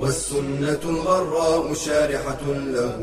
والسنة 0.00 0.80
الغراء 0.84 1.74
شارحة 1.74 2.44
له 2.46 2.96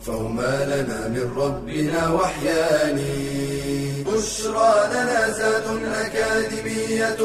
فهما 0.00 0.54
لنا 0.64 1.08
من 1.08 1.32
ربنا 1.36 2.12
وحيان. 2.12 2.98
بشرى 4.06 4.74
لنا 4.92 5.30
زاد 5.30 5.66
أكاديمية 5.84 7.20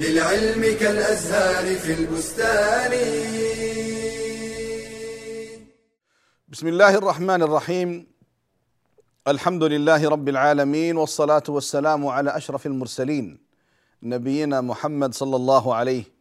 للعلم 0.00 0.62
كالأزهار 0.80 1.76
في 1.76 1.92
البستان. 1.92 2.92
بسم 6.48 6.68
الله 6.68 6.94
الرحمن 6.94 7.42
الرحيم. 7.42 8.06
الحمد 9.28 9.62
لله 9.62 10.08
رب 10.08 10.28
العالمين 10.28 10.96
والصلاة 10.96 11.42
والسلام 11.48 12.06
على 12.06 12.36
أشرف 12.36 12.66
المرسلين 12.66 13.38
نبينا 14.02 14.60
محمد 14.60 15.14
صلى 15.14 15.36
الله 15.36 15.74
عليه 15.74 16.13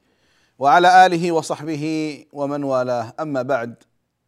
وعلى 0.59 1.05
آله 1.05 1.31
وصحبه 1.31 2.25
ومن 2.33 2.63
والاه. 2.63 3.13
أما 3.19 3.41
بعد 3.41 3.75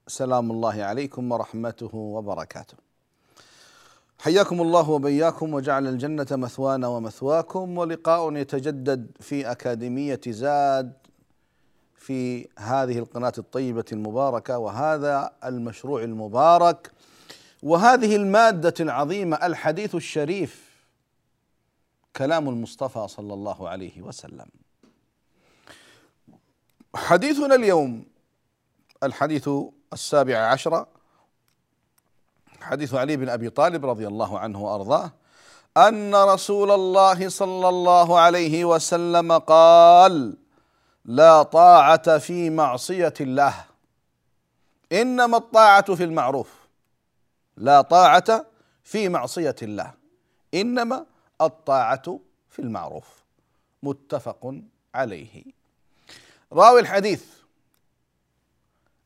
سلام 0.07 0.51
الله 0.51 0.84
عليكم 0.84 1.31
ورحمته 1.31 1.95
وبركاته. 1.95 2.77
حياكم 4.20 4.62
الله 4.62 4.90
وبياكم 4.90 5.53
وجعل 5.53 5.87
الجنة 5.87 6.27
مثوانا 6.31 6.87
ومثواكم 6.87 7.77
ولقاء 7.77 8.35
يتجدد 8.35 9.12
في 9.20 9.51
أكاديمية 9.51 10.21
زاد 10.27 10.93
في 11.96 12.48
هذه 12.57 12.99
القناة 12.99 13.34
الطيبة 13.37 13.85
المباركة 13.91 14.57
وهذا 14.57 15.31
المشروع 15.43 16.03
المبارك 16.03 16.91
وهذه 17.63 18.15
المادة 18.15 18.73
العظيمة 18.79 19.37
الحديث 19.37 19.96
الشريف 19.96 20.65
كلام 22.15 22.49
المصطفى 22.49 23.07
صلى 23.07 23.34
الله 23.34 23.70
عليه 23.70 24.01
وسلم. 24.01 24.48
حديثنا 26.96 27.55
اليوم 27.55 28.05
الحديث 29.04 29.49
السابع 29.93 30.38
عشر 30.38 30.85
حديث 32.62 32.93
علي 32.93 33.18
بن 33.18 33.29
أبي 33.29 33.49
طالب 33.49 33.85
رضي 33.85 34.07
الله 34.07 34.40
عنه 34.40 34.62
وأرضاه 34.62 35.12
أن 35.77 36.15
رسول 36.15 36.71
الله 36.71 37.29
صلى 37.29 37.70
الله 37.70 38.20
عليه 38.20 38.65
وسلم 38.65 39.32
قال 39.32 40.37
لا 41.05 41.43
طاعة 41.43 42.18
في 42.18 42.49
معصية 42.49 43.13
الله 43.21 43.65
إنما 44.91 45.37
الطاعة 45.37 45.96
في 45.96 46.04
المعروف 46.04 46.65
لا 47.57 47.82
طاعة 47.82 48.46
في 48.84 49.09
معصية 49.09 49.55
الله 49.62 49.93
إنما 50.54 51.05
الطاعة 51.41 52.20
في 52.49 52.59
المعروف. 52.59 53.24
متفق 53.84 54.55
عليه. 54.96 55.54
راوي 56.54 56.79
الحديث. 56.79 57.24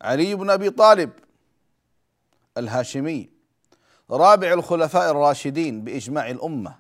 علي 0.02 0.36
بن 0.36 0.50
أبي 0.50 0.70
طالب 0.70 1.10
الهاشمي 2.58 3.30
رابع 4.12 4.54
الخلفاء 4.54 5.12
الراشدين 5.12 5.84
بإجماع 5.84 6.30
الأمة 6.30 6.76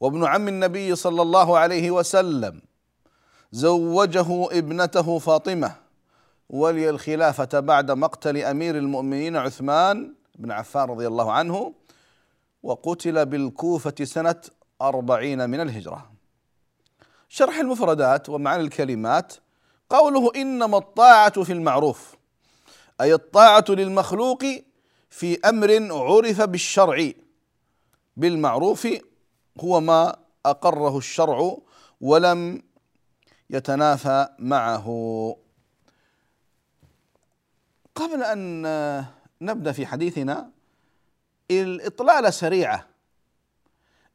وابن 0.00 0.24
عم 0.24 0.48
النبي 0.48 0.96
صلى 0.96 1.22
الله 1.22 1.58
عليه 1.58 1.90
وسلم 1.90 2.62
زوجه 3.52 4.58
ابنته 4.58 5.18
فاطمة 5.18 5.76
ولي 6.50 6.90
الخلافة 6.90 7.60
بعد 7.60 7.90
مقتل 7.90 8.36
أمير 8.36 8.78
المؤمنين 8.78 9.36
عثمان 9.36 10.14
بن 10.34 10.50
عفان 10.50 10.88
رضي 10.88 11.06
الله 11.06 11.32
عنه 11.32 11.74
وقتل 12.62 13.26
بالكوفة 13.26 13.94
سنة 14.02 14.40
أربعين 14.82 15.50
من 15.50 15.60
الهجرة. 15.60 16.10
شرح 17.28 17.58
المفردات 17.58 18.28
ومعاني 18.28 18.62
الكلمات 18.62 19.34
قوله 19.94 20.32
إنما 20.36 20.78
الطاعة 20.78 21.42
في 21.42 21.52
المعروف 21.52 22.14
أي 23.00 23.14
الطاعة 23.14 23.64
للمخلوق 23.68 24.44
في 25.10 25.40
أمر 25.48 25.92
عرف 25.92 26.40
بالشرع. 26.40 27.12
بالمعروف 28.16 28.88
هو 29.60 29.80
ما 29.80 30.16
أقره 30.46 30.98
الشرع 30.98 31.56
ولم 32.00 32.62
يتنافى 33.50 34.28
معه. 34.38 34.86
قبل 37.94 38.22
أن 38.22 39.04
نبدأ 39.40 39.72
في 39.72 39.86
حديثنا 39.86 40.50
الاطلاله 41.50 42.30
سريعة. 42.30 42.88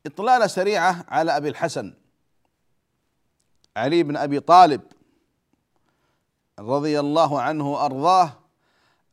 اطلاله 0.06 0.48
سريعة 0.48 1.06
على 1.08 1.38
أبي 1.38 1.50
الحسن. 1.50 1.94
علي 3.78 4.04
بن 4.04 4.18
أبي 4.18 4.40
طالب. 4.40 4.82
رضي 6.60 7.00
الله 7.00 7.42
عنه 7.42 7.72
وأرضاه 7.72 8.32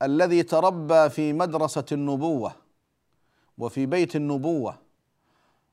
الذي 0.03 0.43
تربى 0.43 1.09
في 1.09 1.33
مدرسة 1.33 1.85
النبوة 1.93 2.53
وفي 3.59 3.87
بيت 3.87 4.17
النبوة 4.17 4.79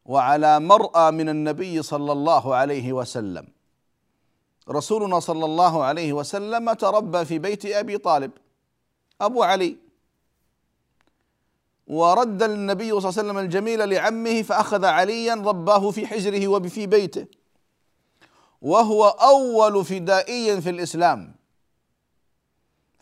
وعلى 0.05 0.59
مرأى 0.59 1.11
من 1.11 1.29
النبي 1.29 1.81
صلى 1.81 2.11
الله 2.11 2.55
عليه 2.55 2.93
وسلم. 2.93 3.47
رسولنا 4.69 5.19
صلى 5.19 5.45
الله 5.45 5.83
عليه 5.83 6.13
وسلم 6.13 6.73
تربى 6.73 7.25
في 7.25 7.39
بيت 7.39 7.65
أبي 7.65 7.97
طالب 7.97 8.31
أبو 9.21 9.43
علي. 9.43 9.77
ورد 11.87 12.43
النبي 12.43 12.89
صلى 12.89 12.97
الله 12.97 13.19
عليه 13.19 13.21
وسلم 13.29 13.37
الجميل 13.37 13.89
لعمه 13.89 14.41
فأخذ 14.41 14.85
عليا 14.85 15.35
رباه 15.35 15.91
في 15.91 16.07
حجره 16.07 16.47
وفي 16.47 16.87
بيته 16.87 17.25
وهو 18.61 19.07
أول 19.07 19.85
فدائي 19.85 20.61
في 20.61 20.69
الإسلام. 20.69 21.32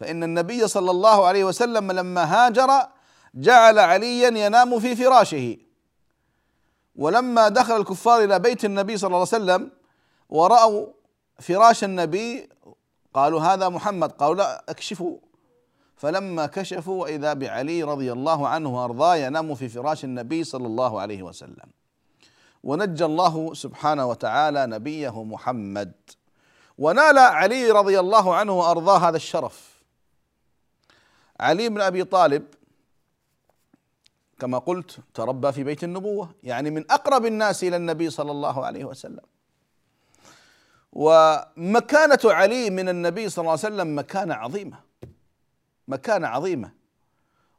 فإن 0.01 0.23
النبي 0.23 0.67
صلى 0.67 0.91
الله 0.91 1.25
عليه 1.25 1.43
وسلم 1.43 1.91
لما 1.91 2.23
هاجر 2.23 2.69
جعل 3.35 3.79
عليا 3.79 4.27
ينام 4.27 4.79
في 4.79 4.95
فراشه. 4.95 5.57
ولما 6.95 7.49
دخل 7.49 7.77
الكفار 7.77 8.23
إلى 8.23 8.39
بيت 8.39 8.65
النبي 8.65 8.97
صلى 8.97 9.07
الله 9.07 9.17
عليه 9.17 9.27
وسلم 9.27 9.71
ورأوا 10.29 10.87
فراش 11.39 11.83
النبي 11.83 12.49
قالوا 13.13 13.41
هذا 13.41 13.69
محمد 13.69 14.11
قالوا 14.11 14.35
لا 14.35 14.63
اكشفوا. 14.69 15.17
فلما 15.95 16.45
كشفوا 16.45 17.01
وإذا 17.01 17.33
بعلي 17.33 17.83
رضي 17.83 18.11
الله 18.11 18.47
عنه 18.47 18.81
وأرضاه 18.81 19.15
ينام 19.15 19.55
في 19.55 19.69
فراش 19.69 20.03
النبي 20.03 20.43
صلى 20.43 20.67
الله 20.67 21.01
عليه 21.01 21.23
وسلم. 21.23 21.69
ونجى 22.63 23.05
الله 23.05 23.53
سبحانه 23.53 24.05
وتعالى 24.05 24.65
نبيه 24.67 25.23
محمد. 25.23 25.91
ونال 26.77 27.17
علي 27.17 27.71
رضي 27.71 27.99
الله 27.99 28.35
عنه 28.35 28.59
وأرضاه 28.59 28.97
هذا 28.97 29.15
الشرف. 29.15 29.80
علي 31.41 31.69
بن 31.69 31.81
أبي 31.81 32.03
طالب 32.03 32.45
كما 34.39 34.57
قلت 34.57 34.99
تربى 35.13 35.51
في 35.51 35.63
بيت 35.63 35.83
النبوة 35.83 36.35
يعني 36.43 36.69
من 36.69 36.91
أقرب 36.91 37.25
الناس 37.25 37.63
إلى 37.63 37.75
النبي 37.75 38.09
صلى 38.09 38.31
الله 38.31 38.65
عليه 38.65 38.85
وسلم. 38.85 39.25
ومكانة 40.93 42.19
علي 42.25 42.69
من 42.69 42.89
النبي 42.89 43.29
صلى 43.29 43.41
الله 43.41 43.51
عليه 43.51 43.59
وسلم 43.59 43.99
مكانة 43.99 44.33
عظيمة 44.33 44.79
مكانة 45.87 46.27
عظيمة. 46.27 46.71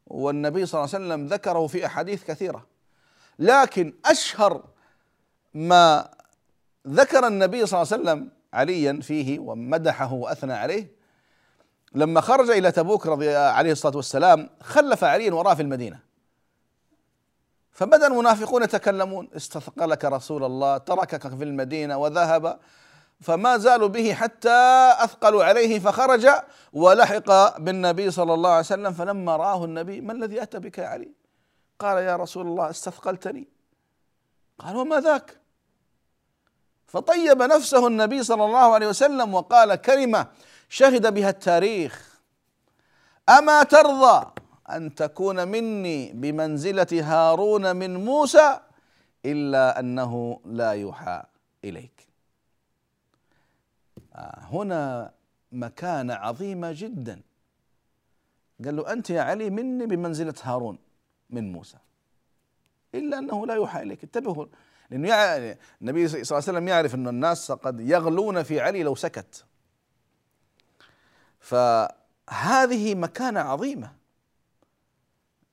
والنبي 0.06 0.66
صلى 0.66 0.84
الله 0.84 0.94
عليه 0.94 1.04
وسلم 1.06 1.26
ذكره 1.26 1.66
في 1.66 1.86
أحاديث 1.86 2.24
كثيرة. 2.24 2.66
لكن 3.38 3.94
أشهر 4.04 4.64
ما 5.54 6.10
ذكر 6.88 7.26
النبي 7.26 7.66
صلى 7.66 7.82
الله 7.82 7.92
عليه 7.92 8.02
وسلم 8.02 8.30
عليا 8.52 9.00
فيه 9.02 9.38
ومدحه 9.38 10.12
وأثنى 10.12 10.52
عليه 10.52 11.01
لما 11.94 12.20
خرج 12.20 12.50
إلى 12.50 12.72
تبوك 12.72 13.06
رضي 13.06 13.36
عليه 13.36 13.72
الصلاة 13.72 13.96
والسلام 13.96 14.50
خلف 14.62 15.04
عليا 15.04 15.32
وراه 15.32 15.54
في 15.54 15.62
المدينة 15.62 15.98
فبدأ 17.72 18.06
المنافقون 18.06 18.62
يتكلمون 18.62 19.28
استثقلك 19.36 20.04
رسول 20.04 20.44
الله 20.44 20.78
تركك 20.78 21.28
في 21.28 21.44
المدينة 21.44 21.98
وذهب 21.98 22.58
فما 23.20 23.58
زالوا 23.58 23.88
به 23.88 24.14
حتى 24.14 24.92
أثقلوا 24.98 25.44
عليه 25.44 25.78
فخرج 25.78 26.28
ولحق 26.72 27.58
بالنبي 27.58 28.10
صلى 28.10 28.34
الله 28.34 28.50
عليه 28.50 28.60
وسلم 28.60 28.92
فلما 28.92 29.36
رآه 29.36 29.64
النبي 29.64 30.00
ما 30.00 30.12
الذي 30.12 30.42
أتى 30.42 30.58
بك 30.58 30.78
يا 30.78 30.86
علي؟ 30.86 31.12
قال 31.78 31.98
يا 31.98 32.16
رسول 32.16 32.46
الله 32.46 32.70
استثقلتني 32.70 33.48
قال 34.58 34.76
وما 34.76 35.00
ذاك؟ 35.00 35.40
فطيب 36.86 37.42
نفسه 37.42 37.86
النبي 37.86 38.22
صلى 38.22 38.44
الله 38.44 38.74
عليه 38.74 38.86
وسلم 38.86 39.34
وقال 39.34 39.74
كلمة 39.74 40.26
شهد 40.72 41.14
بها 41.14 41.30
التاريخ. 41.30 42.20
أما 43.28 43.62
ترضى 43.62 44.32
أن 44.70 44.94
تكون 44.94 45.48
مني 45.48 46.12
بمنزلة 46.12 46.86
هارون 46.92 47.76
من 47.76 48.04
موسى 48.04 48.60
إلا 49.24 49.80
أنه 49.80 50.40
لا 50.44 50.72
يوحى 50.72 51.22
إليك. 51.64 52.08
آه، 54.14 54.38
هنا 54.50 55.12
مكانه 55.52 56.14
عظيمه 56.14 56.72
جدا. 56.76 57.20
قال 58.64 58.76
له 58.76 58.92
أنت 58.92 59.10
يا 59.10 59.22
علي 59.22 59.50
مني 59.50 59.86
بمنزلة 59.86 60.34
هارون 60.42 60.78
من 61.30 61.52
موسى 61.52 61.78
إلا 62.94 63.18
أنه 63.18 63.46
لا 63.46 63.54
يوحى 63.54 63.82
إليك. 63.82 64.04
انتبهوا 64.04 64.46
لأنه 64.90 65.08
يعني 65.08 65.58
النبي 65.82 66.08
صلى 66.08 66.16
الله 66.22 66.26
عليه 66.30 66.36
وسلم 66.36 66.68
يعرف 66.68 66.94
أن 66.94 67.08
الناس 67.08 67.52
قد 67.52 67.80
يغلون 67.80 68.42
في 68.42 68.60
علي 68.60 68.82
لو 68.82 68.94
سكت. 68.94 69.44
فهذه 71.42 72.94
مكانة 72.94 73.40
عظيمة. 73.40 73.92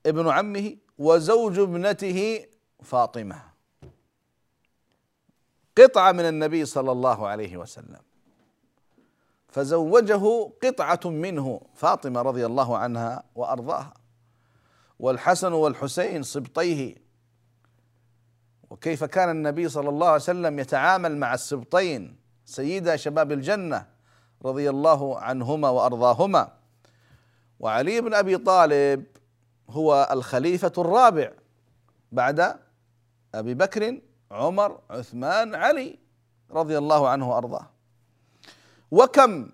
ابن 0.06 0.30
عمه 0.30 0.78
وزوج 0.98 1.60
ابنته 1.60 2.46
فاطمة. 2.84 3.42
قطعة 5.78 6.12
من 6.12 6.20
النبي 6.20 6.66
صلى 6.66 6.92
الله 6.92 7.28
عليه 7.28 7.58
وسلم. 7.58 8.02
فزوجه 9.48 10.52
قطعة 10.64 11.00
منه 11.06 11.62
فاطمة 11.76 12.22
رضي 12.22 12.46
الله 12.46 12.78
عنها 12.78 13.24
وأرضاها. 13.36 13.94
والحسن 15.00 15.54
والحسين 15.54 16.24
سبطيه 16.24 16.96
وكيف 18.70 19.04
كان 19.04 19.30
النبي 19.30 19.70
صلى 19.70 19.90
الله 19.90 20.08
عليه 20.08 20.16
وسلم 20.16 20.60
يتعامل 20.60 21.18
مع 21.18 21.34
السبطين 21.34 22.16
سيدا 22.46 22.96
شباب 22.96 23.32
الجنة. 23.32 23.99
رضي 24.46 24.70
الله 24.70 25.20
عنهما 25.20 25.70
وأرضاهما. 25.70 26.52
وعلي 27.60 28.02
بن 28.02 28.14
أبي 28.14 28.38
طالب 28.38 29.06
هو 29.70 30.10
الخليفة 30.12 30.74
الرابع 30.78 31.32
بعد 32.12 32.56
أبي 33.36 33.54
بكر 33.54 34.02
عمر 34.32 34.80
عثمان 34.90 35.56
علي 35.56 36.00
رضي 36.52 36.78
الله 36.78 37.10
عنه 37.10 37.30
وأرضاه. 37.30 37.70
وكم 38.92 39.50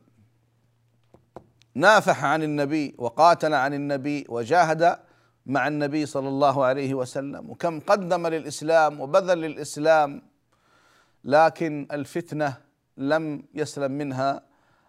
نافح 1.76 2.24
عن 2.26 2.44
النبي 2.44 2.96
وقاتل 2.98 3.54
عن 3.54 3.74
النبي 3.74 4.26
وجاهد 4.30 5.00
مع 5.46 5.68
النبي 5.68 6.06
صلى 6.06 6.28
الله 6.28 6.66
عليه 6.66 6.94
وسلم 6.94 7.50
وكم 7.50 7.80
قدم 7.80 8.28
للإسلام 8.28 9.02
وبذل 9.02 9.42
للإسلام 9.42 10.22
لكن 11.24 11.88
الفتنة 11.92 12.58
لم 12.98 13.44
يسلم 13.54 13.92
منها 13.92 14.42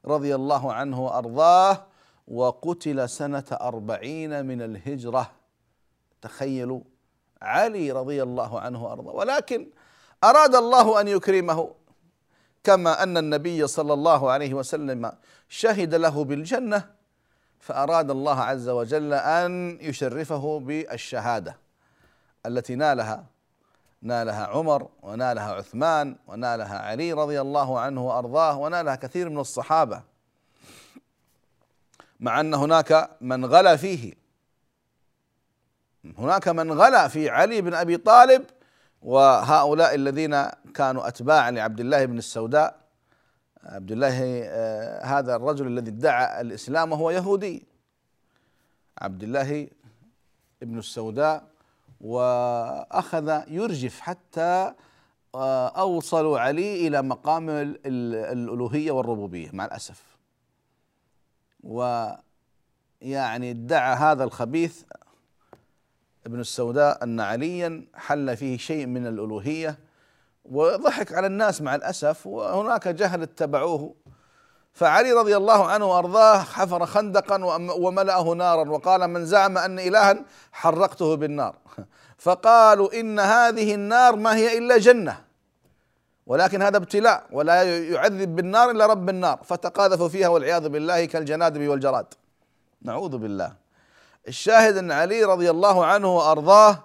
رضي 0.07 0.35
الله 0.35 0.73
عنه 0.73 1.05
وأرضاه 1.05 1.87
وقتل 2.29 3.09
سنة 3.09 3.45
أربعين 3.53 4.47
من 4.47 4.63
الهجرة. 4.63 5.31
تخيلوا 6.23 6.81
علي 7.43 7.93
رضي 7.93 8.23
الله 8.23 8.61
عنه 8.61 8.85
وأرضاه. 8.85 9.15
ولكن 9.15 9.67
أراد 10.25 10.55
الله 10.55 11.01
أن 11.01 11.09
يكرمه 11.09 11.75
كما 12.65 13.03
أن 13.03 13.17
النبي 13.17 13.67
صلى 13.67 13.93
الله 13.93 14.31
عليه 14.31 14.55
وسلم 14.55 15.13
شهد 15.49 15.95
له 15.95 16.25
بالجنة 16.25 16.91
فأراد 17.59 18.11
الله 18.11 18.41
عز 18.41 18.69
وجل 18.69 19.15
أن 19.15 19.79
يشرفه 19.81 20.59
بالشهادة 20.61 21.57
التي 22.47 22.75
نالها. 22.75 23.36
نالها 24.03 24.47
عمر 24.47 24.89
ونالها 25.03 25.53
عثمان 25.53 26.17
ونالها 26.27 26.79
علي 26.79 27.13
رضي 27.13 27.41
الله 27.41 27.81
عنه 27.81 28.07
وأرضاه 28.07 28.59
ونالها 28.59 28.95
كثير 28.95 29.29
من 29.29 29.39
الصحابة. 29.39 30.03
مع 32.21 32.41
أن 32.41 32.55
هناك 32.55 33.11
من 33.21 33.45
غلا 33.45 33.77
فيه. 33.77 34.15
هناك 36.19 36.49
من 36.49 36.73
غلا 36.73 37.09
في 37.09 37.31
علي 37.31 37.61
بن 37.61 37.75
أبي 37.75 37.97
طالب 37.97 38.45
وهؤلاء 39.03 39.95
الذين 39.95 40.47
كانوا 40.75 41.09
اتباعا 41.09 41.51
لعبد 41.51 41.81
الله 41.81 42.05
بن 42.05 42.19
السوداء. 42.19 42.81
عبد 43.63 43.93
الله 43.93 44.43
آه، 44.45 45.05
هذا 45.05 45.37
الرجل 45.37 45.67
الذي 45.67 45.91
ادعى 45.91 46.41
الإسلام 46.41 46.93
وهو 46.93 47.11
يهودي. 47.11 47.67
عبد 48.99 49.23
الله 49.23 49.69
ابن 50.63 50.79
السوداء 50.79 51.56
وأخذ 52.01 53.43
يرجف 53.49 54.01
حتى 54.01 54.73
آه، 55.35 55.69
أوصلوا 55.69 56.39
علي 56.39 56.87
إلى 56.87 57.03
مقام 57.03 57.51
الألوهية 57.87 58.91
والربوبية 58.91 59.51
مع 59.53 59.65
الأسف. 59.65 60.03
ويعني 61.63 63.51
ادعى 63.51 63.97
هذا 63.97 64.25
الخبيث 64.25 64.83
ابن 66.27 66.41
السوداء 66.41 67.05
أن 67.05 67.21
عليا 67.21 67.87
حل 67.95 68.37
فيه 68.37 68.57
شيء 68.59 68.87
من 68.87 69.07
الألوهية 69.07 69.79
وضحك 70.45 71.13
على 71.13 71.27
الناس 71.27 71.63
مع 71.63 71.75
الأسف 71.75 72.27
وهناك 72.27 72.89
جهل 72.89 73.23
اتبعوه. 73.23 73.95
فعلي 74.77 75.13
رضي 75.13 75.37
الله 75.37 75.67
عنه 75.67 75.87
وأرضاه 75.87 76.39
حفر 76.39 76.87
خندقا 76.87 77.45
وملأه 77.79 78.33
نارا 78.35 78.71
وقال 78.71 79.09
من 79.09 79.27
زعم 79.27 79.59
ان 79.59 79.79
الها 79.79 80.25
حرقته 80.53 81.15
بالنار. 81.15 81.57
فقالوا 82.19 83.01
إن 83.01 83.19
هذه 83.19 83.75
النار 83.75 84.17
ما 84.17 84.37
هي 84.37 84.59
إلا 84.59 84.79
جنة 84.79 85.25
ولكن 86.27 86.63
هذا 86.63 86.77
ابتلاء 86.77 87.27
ولا 87.33 87.79
يعذب 87.79 88.37
بالنار 88.37 88.71
إلا 88.71 88.87
رب 88.87 89.09
النار 89.09 89.39
فتقاذفوا 89.45 90.09
فيها 90.09 90.29
والعياذ 90.29 90.69
بالله 90.69 91.05
كالجنادب 91.05 91.69
والجراد. 91.69 92.07
نعوذ 92.83 93.19
بالله. 93.19 93.53
الشاهد 94.29 94.77
أن 94.77 94.93
علي 94.93 95.25
رضي 95.25 95.51
الله 95.51 95.87
عنه 95.87 96.17
وأرضاه 96.17 96.85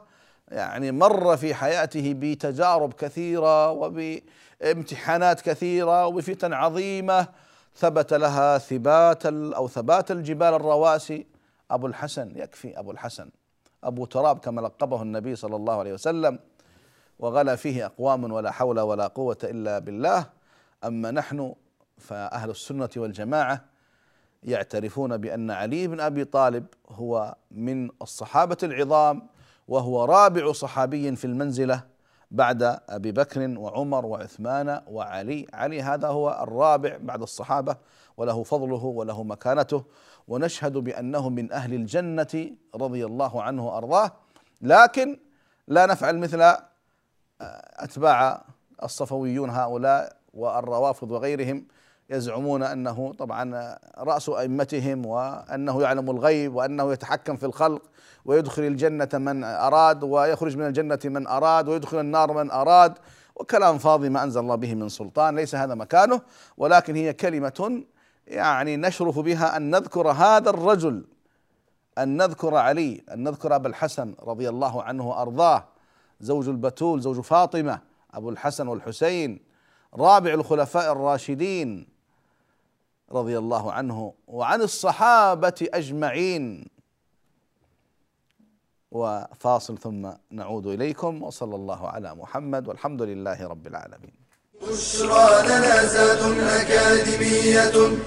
يعني 0.52 0.92
مر 0.92 1.38
في 1.38 1.54
حياته 1.54 2.14
بتجارب 2.18 2.94
كثيرة 2.94 3.72
وبامتحانات 3.72 5.42
كثيرة 5.42 6.08
وبفتن 6.08 6.54
عظيمة 6.54 7.28
ثبت 7.76 8.14
لها 8.14 8.58
ثبات 8.58 9.26
أو 9.26 9.68
ثبات 9.68 10.12
الجبال 10.12 10.54
الرواسي. 10.54 11.28
أبو 11.72 11.88
الحسن 11.88 12.38
يكفي 12.38 12.80
أبو 12.80 12.92
الحسن. 12.92 13.30
أبو 13.84 14.06
تراب 14.06 14.40
كما 14.40 14.62
لقبه 14.62 15.02
النبي 15.02 15.36
صلى 15.36 15.56
الله 15.56 15.80
عليه 15.80 15.94
وسلم. 15.94 16.40
وغلا 17.20 17.56
فيه 17.56 17.86
أقوام 17.86 18.32
ولا 18.32 18.52
حول 18.52 18.80
ولا 18.80 19.08
قوة 19.08 19.38
إلا 19.44 19.80
بالله. 19.80 20.26
أما 20.84 21.12
نحن 21.12 21.56
فأهل 21.98 22.50
السنة 22.50 22.90
والجماعة 22.98 23.66
يعترفون 24.44 25.18
بأن 25.18 25.52
علي 25.52 25.88
بن 25.88 26.00
أبي 26.00 26.26
طالب 26.26 26.66
هو 26.90 27.36
من 27.52 27.90
الصحابة 28.02 28.58
العظام. 28.64 29.28
وهو 29.68 30.06
رابع 30.06 30.52
صحابي 30.52 31.16
في 31.16 31.26
المنزلة. 31.26 31.91
بعد 32.32 32.80
أبي 32.90 33.12
بكر 33.12 33.60
وعمر 33.60 34.06
وعثمان 34.06 34.82
وعلي، 34.88 35.48
علي 35.54 35.82
هذا 35.82 36.08
هو 36.08 36.40
الرابع 36.44 36.98
بعد 37.02 37.22
الصحابة 37.22 37.76
وله 38.18 38.44
فضله 38.44 38.86
وله 38.86 39.24
مكانته. 39.24 39.84
ونشهد 40.28 40.74
بأنه 40.74 41.30
من 41.30 41.52
أهل 41.52 41.74
الجنة 41.74 42.52
رضي 42.76 43.06
الله 43.06 43.44
عنه 43.44 43.68
وأرضاه، 43.68 44.12
لكن 44.62 45.20
لا 45.68 45.86
نفعل 45.86 46.18
مثل 46.18 46.56
أتباع 47.78 48.44
الصفويون 48.84 49.50
هؤلاء 49.50 50.18
والروافض 50.34 51.12
وغيرهم. 51.12 51.68
يزعمون 52.12 52.64
أنه 52.64 53.14
طبعا 53.14 53.78
رأس 53.98 54.30
أئمتهم 54.30 55.06
وأنه 55.06 55.82
يعلم 55.82 56.10
الغيب 56.10 56.56
وأنه 56.56 56.92
يتحكم 56.94 57.36
في 57.36 57.46
الخلق 57.46 57.82
ويدخل 58.26 58.64
الجنة 58.64 59.10
من 59.14 59.44
أراد 59.44 60.04
ويخرج 60.04 60.58
من 60.58 60.68
الجنة 60.68 61.00
من 61.06 61.28
أراد 61.28 61.68
ويدخل 61.68 62.00
النار 62.00 62.34
من 62.44 62.52
أراد. 62.52 62.98
وكلام 63.36 63.78
فاضي 63.78 64.10
ما 64.10 64.24
أنزل 64.24 64.42
الله 64.42 64.56
به 64.56 64.76
من 64.76 64.90
سلطان 64.90 65.36
ليس 65.36 65.56
هذا 65.56 65.76
مكانه 65.76 66.22
ولكن 66.58 66.96
هي 66.96 67.14
كلمة 67.14 67.84
يعني 68.28 68.78
نشرف 68.78 69.20
بها 69.20 69.58
أن 69.58 69.70
نذكر 69.70 70.12
هذا 70.12 70.50
الرجل 70.50 71.06
أن 71.98 72.18
نذكر 72.18 72.56
علي 72.56 73.04
أن 73.14 73.24
نذكر 73.24 73.56
أبا 73.56 73.70
الحسن 73.70 74.16
رضي 74.24 74.50
الله 74.50 74.84
عنه 74.84 75.10
وأرضاه 75.10 75.64
زوج 76.22 76.50
البتول 76.50 77.02
زوج 77.02 77.20
فاطمة 77.20 77.80
أبو 78.14 78.30
الحسن 78.30 78.68
والحسين 78.68 79.40
رابع 79.96 80.34
الخلفاء 80.34 80.92
الراشدين. 80.92 81.91
رضي 83.12 83.38
الله 83.38 83.72
عنه 83.72 84.14
وعن 84.28 84.62
الصحابة 84.62 85.68
أجمعين 85.74 86.66
وفاصل 88.92 89.78
ثم 89.78 90.10
نعود 90.32 90.68
إليكم 90.68 91.24
وصلى 91.24 91.56
الله 91.56 91.88
على 91.88 92.16
محمد 92.16 92.68
والحمد 92.68 93.02
لله 93.02 93.48
رب 93.48 93.68
العالمين. 93.68 94.14
بشرى 94.62 95.48
لنا 95.48 95.86
زاد 95.86 96.22
أكاديمية 96.40 97.98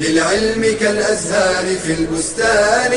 للعلم 0.00 0.78
كالأزهار 0.80 1.76
في 1.76 1.92
البستان. 1.94 2.92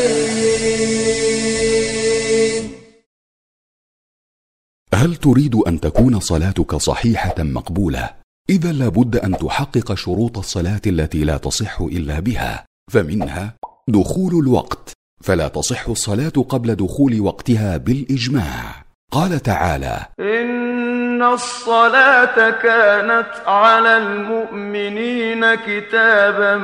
هل 4.94 5.16
تريد 5.16 5.56
أن 5.56 5.80
تكون 5.80 6.20
صلاتك 6.20 6.76
صحيحة 6.76 7.44
مقبولة؟ 7.44 8.25
إذا 8.50 8.72
لابد 8.72 9.16
أن 9.16 9.38
تحقق 9.38 9.94
شروط 9.94 10.38
الصلاة 10.38 10.82
التي 10.88 11.24
لا 11.24 11.38
تصح 11.38 11.82
إلا 11.82 12.20
بها 12.20 12.66
فمنها 12.92 13.56
دخول 13.88 14.40
الوقت. 14.40 14.94
فلا 15.24 15.48
تصح 15.48 15.90
الصلاة 15.90 16.30
قبل 16.30 16.76
دخول 16.76 17.22
وقتها 17.22 17.78
بالإجماع. 17.78 18.86
قال 19.12 19.40
تعالى 19.40 20.06
إن 20.20 21.24
الصلاة 21.24 22.52
كانت 22.52 23.48
على 23.48 23.98
المؤمنين 23.98 25.56
كتابا 25.56 26.58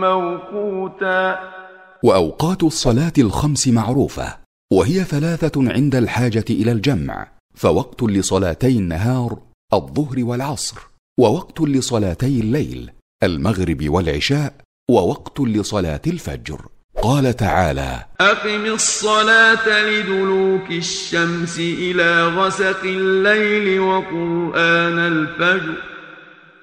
موقوتا. 0.00 1.38
وأوقات 2.02 2.62
الصلاة 2.62 3.12
الخمس 3.18 3.68
معروفة 3.68 4.36
وهي 4.72 5.04
ثلاثة 5.04 5.72
عند 5.72 5.94
الحاجة 5.94 6.44
إلى 6.50 6.72
الجمع 6.72 7.28
فوقت 7.54 8.02
لصلاتي 8.02 8.78
النهار 8.78 9.38
الظهر 9.72 10.24
والعصر. 10.24 10.89
ووقت 11.20 11.60
لصلاتي 11.60 12.40
الليل 12.40 12.90
المغرب 13.22 13.88
والعشاء 13.88 14.54
ووقت 14.90 15.40
لصلاة 15.40 16.00
الفجر. 16.06 16.60
قال 17.02 17.36
تعالى 17.36 18.04
أقم 18.20 18.64
الصلاة 18.64 19.82
لدلوك 19.90 20.70
الشمس 20.70 21.58
إلى 21.58 22.26
غسق 22.26 22.84
الليل 22.84 23.80
وقرآن 23.80 24.98
الفجر. 24.98 25.74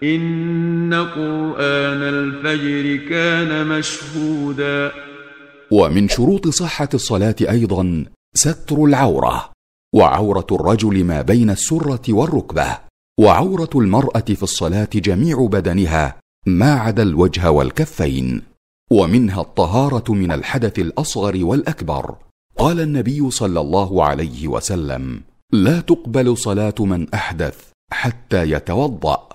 إن 0.03 0.93
قرآن 0.93 2.01
الفجر 2.01 3.09
كان 3.09 3.67
مشهودا. 3.67 4.91
ومن 5.71 6.09
شروط 6.09 6.47
صحة 6.47 6.89
الصلاة 6.93 7.35
أيضا 7.41 8.05
ستر 8.33 8.83
العورة 8.83 9.51
وعورة 9.95 10.47
الرجل 10.51 11.03
ما 11.03 11.21
بين 11.21 11.49
السرة 11.49 12.03
والركبة. 12.09 12.86
وعورة 13.19 13.69
المرأة 13.75 14.19
في 14.19 14.43
الصلاة 14.43 14.89
جميع 14.95 15.47
بدنها 15.51 16.15
ما 16.47 16.73
عدا 16.73 17.03
الوجه 17.03 17.51
والكفين 17.51 18.41
ومنها 18.91 19.41
الطهارة 19.41 20.11
من 20.11 20.31
الحدث 20.31 20.79
الأصغر 20.79 21.45
والأكبر. 21.45 22.15
قال 22.57 22.79
النبي 22.79 23.31
صلى 23.31 23.59
الله 23.59 24.05
عليه 24.05 24.47
وسلم 24.47 25.21
لا 25.53 25.79
تقبل 25.79 26.37
صلاة 26.37 26.75
من 26.79 27.13
أحدث 27.13 27.71
حتى 27.91 28.51
يتوضأ 28.51 29.29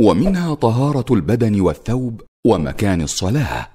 ومنها 0.00 0.54
طهارة 0.54 1.14
البدن 1.14 1.60
والثوب 1.60 2.22
ومكان 2.46 3.00
الصلاة 3.00 3.68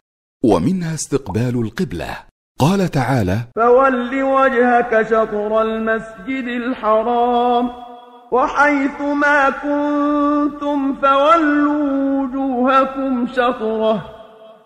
ومنها 0.44 0.94
استقبال 0.94 1.62
القبلة. 1.62 2.18
قال 2.60 2.92
تعالى 2.92 3.42
فول 3.56 4.24
وجهك 4.24 5.08
شطر 5.10 5.62
المسجد 5.62 6.48
الحرام. 6.48 7.87
وحيث 8.32 9.02
ما 9.02 9.50
كنتم 9.50 10.96
فولوا 11.02 12.22
وجوهكم 12.22 13.28
شطرة. 13.28 14.06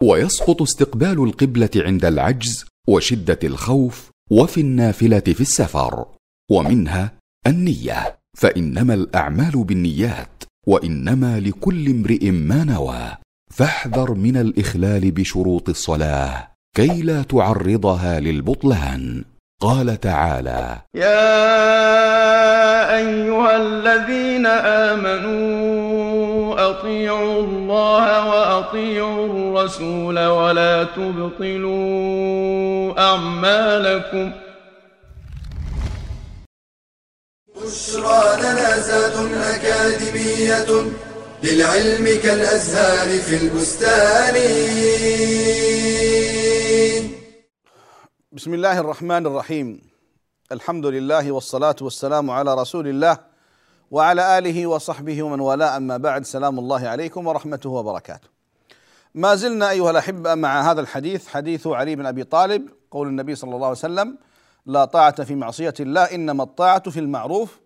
ويسقط 0.03 0.61
استقبال 0.61 1.23
القبلة 1.23 1.69
عند 1.75 2.05
العجز 2.05 2.65
وشدة 2.87 3.39
الخوف 3.43 4.11
وفي 4.31 4.61
النافلة 4.61 5.19
في 5.19 5.41
السفر 5.41 6.05
ومنها 6.51 7.11
النية 7.47 8.17
فإنما 8.37 8.93
الأعمال 8.93 9.63
بالنيات 9.63 10.43
وإنما 10.67 11.39
لكل 11.39 11.89
امرئ 11.89 12.31
ما 12.31 12.63
نوى. 12.63 13.17
فاحذر 13.51 14.13
من 14.13 14.37
الإخلال 14.37 15.11
بشروط 15.11 15.69
الصلاة 15.69 16.47
كي 16.75 17.01
لا 17.01 17.23
تعرضها 17.23 18.19
للبطلان. 18.19 19.23
قال 19.61 19.99
تعالى 19.99 20.77
يا 20.95 21.35
أيها 22.97 23.57
الذين 23.57 24.45
آمنوا 24.89 25.59
أطيعوا 26.69 27.41
الله 27.41 28.27
وأطيعوا 28.27 29.25
الرسول 29.25 30.19
ولا 30.27 30.83
تبطلوا 30.83 31.81
أعمالكم. 32.99 34.31
بشرى 37.55 38.23
لنا 38.41 38.79
زاد 38.79 39.15
أكاديمية 39.53 40.85
للعلم 41.43 42.19
كالأزهار 42.23 43.09
في 43.19 43.35
البستان. 43.35 44.35
بسم 48.33 48.53
الله 48.53 48.79
الرحمن 48.79 49.25
الرحيم 49.25 49.81
الحمد 50.51 50.85
لله 50.85 51.31
والصلاة 51.31 51.75
والسلام 51.81 52.29
على 52.31 52.55
رسول 52.55 52.87
الله 52.87 53.17
وعلى 53.91 54.37
آله 54.37 54.67
وصحبه 54.67 55.23
ومن 55.23 55.39
والاه 55.39 55.77
أما 55.77 55.97
بعد 55.97 56.25
سلام 56.25 56.59
الله 56.59 56.87
عليكم 56.87 57.27
ورحمته 57.27 57.69
وبركاته 57.69 58.27
ما 59.15 59.35
زلنا 59.35 59.69
أيها 59.69 59.91
الأحبة 59.91 60.35
مع 60.35 60.71
هذا 60.71 60.81
الحديث 60.81 61.27
حديث 61.27 61.67
علي 61.67 61.95
بن 61.95 62.05
أبي 62.05 62.23
طالب 62.23 62.69
قول 62.91 63.07
النبي 63.07 63.35
صلى 63.35 63.55
الله 63.55 63.67
عليه 63.67 63.77
وسلم 63.77 64.17
لا 64.65 64.85
طاعة 64.85 65.23
في 65.23 65.35
معصية 65.35 65.73
الله 65.79 66.03
إنما 66.03 66.43
الطاعة 66.43 66.89
في 66.89 66.99
المعروف 66.99 67.59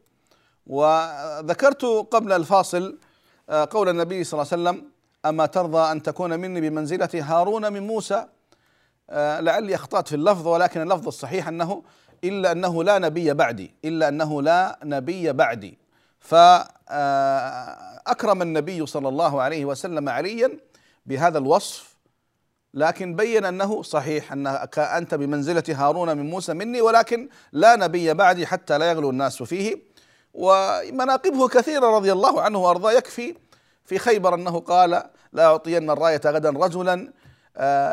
وذكرت 0.67 1.85
قبل 2.11 2.31
الفاصل 2.31 2.97
قول 3.49 3.89
النبي 3.89 4.23
صلى 4.23 4.41
الله 4.41 4.51
عليه 4.51 4.63
وسلم 4.63 4.91
أما 5.25 5.45
ترضى 5.45 5.91
أن 5.91 6.03
تكون 6.03 6.39
مني 6.39 6.69
بمنزلة 6.69 7.09
هارون 7.13 7.73
من 7.73 7.87
موسى 7.87 8.25
لعلي 9.11 9.75
أخطأت 9.75 10.07
في 10.07 10.15
اللفظ 10.15 10.47
ولكن 10.47 10.81
اللفظ 10.81 11.07
الصحيح 11.07 11.47
أنه 11.47 11.83
إلا 12.23 12.51
أنه 12.51 12.83
لا 12.83 12.99
نبي 12.99 13.33
بعدي 13.33 13.75
إلا 13.85 14.07
أنه 14.07 14.41
لا 14.41 14.79
نبي 14.83 15.33
بعدي. 15.33 15.77
فأكرم 16.19 16.81
النبي 18.41 18.85
صلى 18.85 19.09
الله 19.09 19.41
عليه 19.41 19.65
وسلم 19.65 20.09
عليا 20.09 20.59
بهذا 21.05 21.37
الوصف 21.37 21.95
لكن 22.73 23.15
بين 23.15 23.45
أنه 23.45 23.81
صحيح 23.81 24.31
أنك 24.31 24.79
أنت 24.79 25.15
بمنزلة 25.15 25.63
هارون 25.69 26.17
من 26.17 26.29
موسى 26.29 26.53
مني 26.53 26.81
ولكن 26.81 27.29
لا 27.51 27.75
نبي 27.75 28.13
بعدي 28.13 28.47
حتى 28.47 28.77
لا 28.77 28.89
يغلو 28.89 29.09
الناس 29.09 29.43
فيه. 29.43 29.95
ومناقبه 30.33 31.47
كثيرة 31.47 31.85
رضي 31.95 32.11
الله 32.11 32.41
عنه 32.41 32.59
وأرضاه 32.59 32.91
يكفي 32.91 33.35
في 33.85 33.99
خيبر 33.99 34.35
أنه 34.35 34.59
قال 34.59 35.03
لا 35.33 35.45
أعطين 35.45 35.89
الراية 35.89 36.21
غدا 36.25 36.49
رجلا 36.49 36.93
آه، 36.93 37.13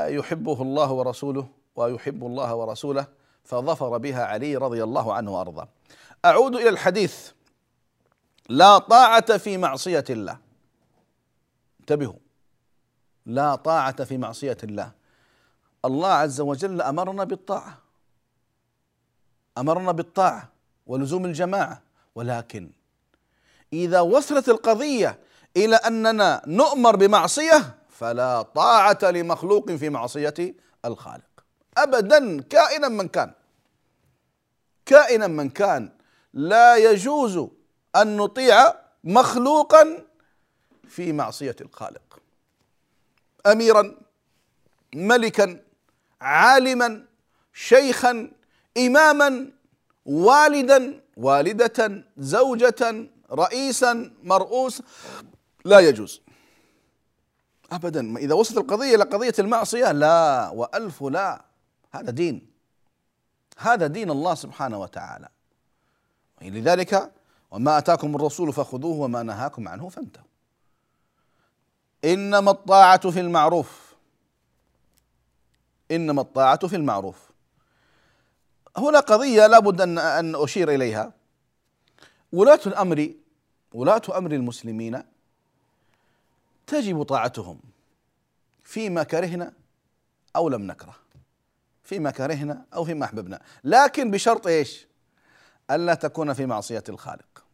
يحبه 0.09 0.63
الله 0.63 0.93
ورسوله 0.93 1.49
ويحب 1.77 2.27
الله 2.27 2.55
ورسوله 2.55 3.07
فظفر 3.45 3.99
بها 3.99 4.25
علي 4.25 4.57
رضي 4.57 4.83
الله 4.83 5.15
عنه 5.15 5.31
وأرضاه. 5.31 5.69
أعود 6.25 6.57
إلى 6.57 6.69
الحديث 6.69 7.31
لا 8.49 8.79
طاعة 8.79 9.37
في 9.39 9.57
معصية 9.57 10.05
الله. 10.11 10.39
انتبهوا 11.81 12.19
لا 13.27 13.55
طاعة 13.55 14.05
في 14.05 14.19
معصية 14.19 14.57
الله. 14.65 14.93
الله 15.85 16.09
عز 16.09 16.41
وجل 16.41 16.83
أمرنا 16.83 17.25
بالطاعة. 17.25 17.79
أمرنا 19.59 19.93
بالطاعة 19.93 20.49
ولزوم 20.87 21.25
الجماعة 21.25 21.83
ولكن 22.15 22.71
إذا 23.73 24.01
وصلت 24.01 24.49
القضية 24.49 25.19
إلى 25.57 25.77
أننا 25.77 26.43
نؤمر 26.47 26.97
بمعصية 26.97 27.75
فلا 27.93 28.43
طاعة 28.43 28.99
لمخلوق 29.03 29.71
في 29.71 29.89
معصية 29.89 30.35
الخالق. 30.85 31.45
ابدا 31.79 32.43
كائنا 32.43 32.89
من 32.89 33.09
كان. 33.09 33.33
كائنا 34.87 35.27
من 35.27 35.51
كان. 35.51 35.93
لا 36.35 36.77
يجوز 36.77 37.49
أن 37.97 38.17
نطيع 38.17 38.75
مخلوقا 39.05 40.07
في 40.89 41.13
معصية 41.13 41.57
الخالق. 41.61 42.19
اميرا 43.47 43.97
ملكا 44.95 45.61
عالما 46.21 47.05
شيخا 47.53 48.31
اماما 48.79 49.51
والدا 50.07 51.01
والدة 51.17 52.05
زوجة 52.17 53.07
رئيسا 53.33 54.13
مرؤوس. 54.23 54.83
لا 55.65 55.79
يجوز. 55.81 56.23
ابدا. 57.73 58.17
إذا 58.19 58.35
وصلت 58.35 58.59
القضية 58.59 58.95
إلى 58.95 59.05
قضية 59.05 59.35
المعصية 59.39 59.93
لا 59.93 60.49
وألف 60.49 61.03
لا. 61.03 61.45
هذا 61.93 62.11
دين. 62.11 62.53
هذا 63.59 63.87
دين 63.87 64.11
الله 64.11 64.35
سبحانه 64.35 64.79
وتعالى. 64.81 65.29
لذلك 66.43 67.13
وما 67.51 67.79
آتاكم 67.79 68.17
الرسول 68.17 68.53
فخذوه 68.53 68.97
وما 68.97 69.23
نهاكم 69.23 69.69
عنه 69.69 69.89
فانتهوا. 69.89 70.27
إنما 72.05 72.51
الطاعة 72.51 73.11
في 73.11 73.21
المعروف. 73.21 73.95
إنما 75.91 76.23
الطاعة 76.23 76.67
في 76.67 76.77
المعروف. 76.77 77.31
هنا 78.77 79.01
قضية 79.01 79.47
لابد 79.47 79.81
ان 79.81 79.99
أن 79.99 80.35
أشير 80.35 80.75
إليها. 80.75 81.13
ولاة 82.33 82.61
الامر 82.67 83.15
ولاة 83.75 84.03
أمر 84.15 84.33
المسلمين 84.33 85.03
تجب 86.73 87.03
طاعتهم. 87.03 87.61
فيما 88.63 89.03
كرهنا 89.03 89.53
أو 90.37 90.49
لم 90.49 90.63
نكره. 90.63 90.95
فيما 91.83 92.11
كرهنا 92.11 92.67
أو 92.75 92.85
فيما 92.85 93.05
أحببنا. 93.05 93.41
لكن 93.65 94.11
بشرط 94.11 94.47
إيش؟ 94.47 94.87
الا 95.71 95.95
تكون 95.95 96.33
في 96.33 96.47
معصية 96.47 96.85
الخالق. 96.89 97.45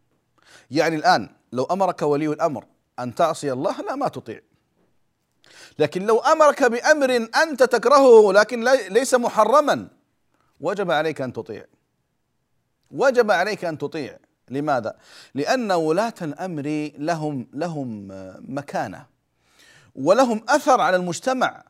يعني 0.70 0.96
الآن 0.96 1.28
لو 1.52 1.64
أمرك 1.64 2.02
ولي 2.02 2.26
الأمر 2.26 2.66
أن 2.98 3.14
تعصي 3.14 3.52
الله 3.52 3.80
لا 3.80 3.94
ما 3.94 4.08
تطيع. 4.08 4.40
لكن 5.78 6.06
لو 6.06 6.18
أمرك 6.18 6.62
بأمر 6.62 7.28
أنت 7.42 7.62
تكرهه 7.62 8.32
لكن 8.32 8.64
ليس 8.88 9.14
محرما 9.14 9.88
وجب 10.60 10.90
عليك 10.90 11.20
أن 11.20 11.32
تطيع. 11.32 11.64
وجب 12.90 13.30
عليك 13.30 13.64
أن 13.64 13.78
تطيع. 13.78 14.18
لماذا؟ 14.50 14.96
لأن 15.34 15.72
ولاة 15.72 16.14
الأمر 16.22 16.90
لهم 16.98 17.46
لهم 17.52 18.08
مكانة 18.54 19.06
ولهم 19.94 20.44
أثر 20.48 20.80
على 20.80 20.96
المجتمع. 20.96 21.64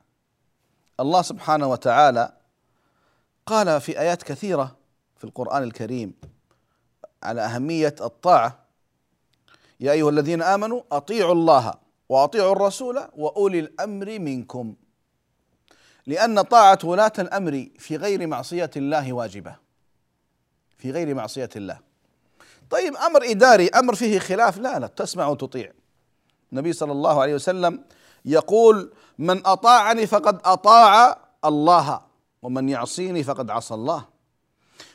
الله 1.00 1.22
سبحانه 1.22 1.66
وتعالى 1.66 2.32
قال 3.46 3.80
في 3.80 4.00
آيات 4.00 4.22
كثيرة 4.22 4.76
في 5.16 5.24
القرآن 5.24 5.62
الكريم 5.62 6.14
على 7.22 7.40
أهمية 7.40 7.94
الطاعة 8.00 8.58
يا 9.80 9.92
أيها 9.92 10.10
الذين 10.10 10.42
آمنوا 10.42 10.82
أطيعوا 10.92 11.32
الله 11.32 11.74
وأطيعوا 12.08 12.52
الرسول 12.52 13.08
وأولي 13.16 13.58
الأمر 13.58 14.18
منكم. 14.18 14.74
لأن 16.06 16.42
طاعة 16.42 16.78
ولاة 16.84 17.12
الأمر 17.18 17.68
في 17.78 17.96
غير 17.96 18.26
معصية 18.26 18.70
الله 18.76 19.12
واجبة 19.12 19.56
في 20.78 20.90
غير 20.90 21.14
معصية 21.14 21.50
الله. 21.56 21.87
طيب 22.70 22.96
أمر 22.96 23.30
إداري 23.30 23.68
أمر 23.68 23.94
فيه 23.94 24.18
خلاف 24.18 24.58
لا 24.58 24.78
لا 24.78 24.86
تسمع 24.86 25.26
وتطيع. 25.26 25.72
النبي 26.52 26.72
صلى 26.72 26.92
الله 26.92 27.22
عليه 27.22 27.34
وسلم 27.34 27.84
يقول 28.24 28.92
من 29.18 29.46
أطاعني 29.46 30.06
فقد 30.06 30.40
أطاع 30.44 31.18
الله 31.44 32.00
ومن 32.42 32.68
يعصيني 32.68 33.22
فقد 33.22 33.50
عصى 33.50 33.74
الله. 33.74 34.04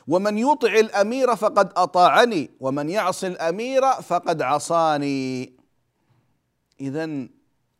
ومن 0.08 0.38
يطع 0.38 0.72
الأمير 0.74 1.36
فقد 1.36 1.72
أطاعني 1.76 2.50
ومن 2.60 2.90
يعصي 2.90 3.26
الأمير 3.26 3.92
فقد 3.92 4.42
عصاني. 4.42 5.52
اذا 6.80 7.26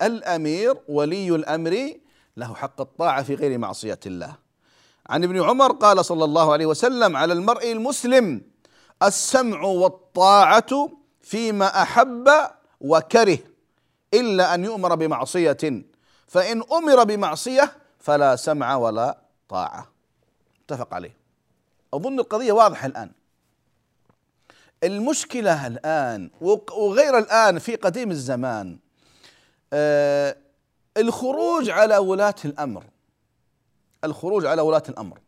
الأمير 0.03 0.75
ولي 0.89 1.29
الأمر 1.29 1.91
له 2.37 2.55
حق 2.55 2.81
الطاعة 2.81 3.23
في 3.23 3.35
غير 3.35 3.59
معصية 3.59 4.01
الله. 4.07 4.37
عن 5.07 5.25
ابن 5.25 5.43
عمر 5.43 5.73
قال 5.73 6.05
صلى 6.05 6.25
الله 6.25 6.53
عليه 6.53 6.67
وسلم 6.67 7.17
على 7.17 7.33
المرء 7.33 7.73
المسلم 7.73 8.43
السمع 9.05 9.63
والطاعة 9.63 10.91
فيما 11.23 11.83
أحب 11.83 12.31
وكره 12.81 13.39
إلا 14.15 14.55
أن 14.55 14.65
يؤمر 14.65 14.95
بمعصية. 14.95 15.85
فإن 16.27 16.63
أمر 16.73 17.05
بمعصية 17.05 17.73
فلا 17.99 18.37
سمع 18.37 18.77
ولا 18.77 19.19
طاعة. 19.49 19.93
اتفق 20.65 20.95
عليه. 20.95 21.17
أظن 21.95 22.21
القضية 22.21 22.53
واضحة 22.53 22.87
الآن. 22.87 23.11
المشكلة 24.85 25.67
الآن 25.67 26.31
وغير 26.41 27.19
الآن 27.19 27.59
في 27.59 27.77
قديم 27.77 28.11
الزمان 28.11 28.79
آه 29.73 30.37
الخروج 30.97 31.71
على 31.71 31.97
ولاة 31.97 32.35
الأمر. 32.45 32.85
الخروج 34.05 34.47
على 34.47 34.63
ولاة 34.63 34.83
الأمر. 34.89 35.19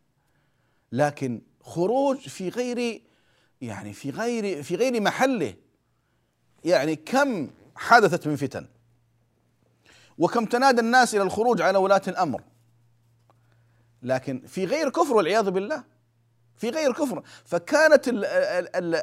لكن 0.93 1.43
خروج 1.65 2.17
في 2.17 2.49
غير 2.49 3.03
يعني 3.61 3.93
في 3.93 4.11
غير 4.11 4.63
في 4.63 4.77
غير 4.77 5.01
محله. 5.01 5.55
يعني 6.65 6.97
كم 6.97 7.51
حدثت 7.77 8.27
من 8.27 8.37
فتن؟ 8.37 8.67
وكم 10.19 10.45
تنادى 10.45 10.81
الناس 10.81 11.15
إلى 11.15 11.23
الخروج 11.23 11.63
على 11.63 11.79
ولاة 11.79 12.03
الأمر؟ 12.09 12.43
لكن 14.03 14.41
في 14.47 14.65
غير 14.65 14.91
كفر 14.91 15.15
والعياذ 15.15 15.51
بالله. 15.51 15.85
في 16.57 16.71
غير 16.71 16.93
كفر. 16.93 17.23
فكانت 17.45 18.05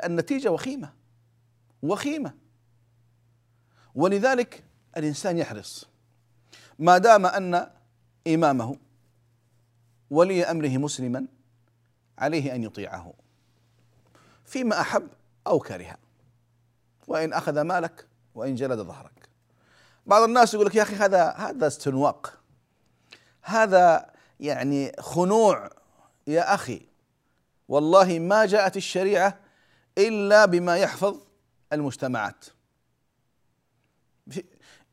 النتيجة 0.06 0.52
وخيمة. 0.52 0.94
وخيمة. 1.82 2.34
ولذلك 3.96 4.64
الإنسان 4.98 5.38
يحرص. 5.38 5.90
ما 6.80 6.98
دام 6.98 7.26
أن 7.26 7.70
إمامه 8.28 8.78
ولي 10.10 10.44
أمره 10.44 10.78
مسلما 10.78 11.28
عليه 12.18 12.56
أن 12.56 12.64
يطيعه. 12.64 13.14
فيما 14.54 14.82
أحب 14.82 15.08
أو 15.48 15.60
كره 15.60 15.98
وإن 17.08 17.34
أخذ 17.34 17.62
مالك 17.62 18.08
وإن 18.36 18.56
جلد 18.56 18.80
ظهرك. 18.80 19.30
بعض 20.06 20.24
الناس 20.24 20.54
يقول 20.54 20.66
لك 20.66 20.76
يا 20.76 20.82
أخي 20.82 20.96
هذا 20.96 21.30
هذا 21.30 21.68
استنواق. 21.68 22.40
هذا 23.42 24.10
يعني 24.40 24.92
خنوع. 25.00 25.70
يا 26.28 26.54
أخي 26.54 26.88
والله 27.68 28.20
ما 28.20 28.46
جاءت 28.46 28.78
الشريعة 28.78 29.40
إلا 29.98 30.46
بما 30.46 30.78
يحفظ 30.78 31.18
المجتمعات. 31.74 32.46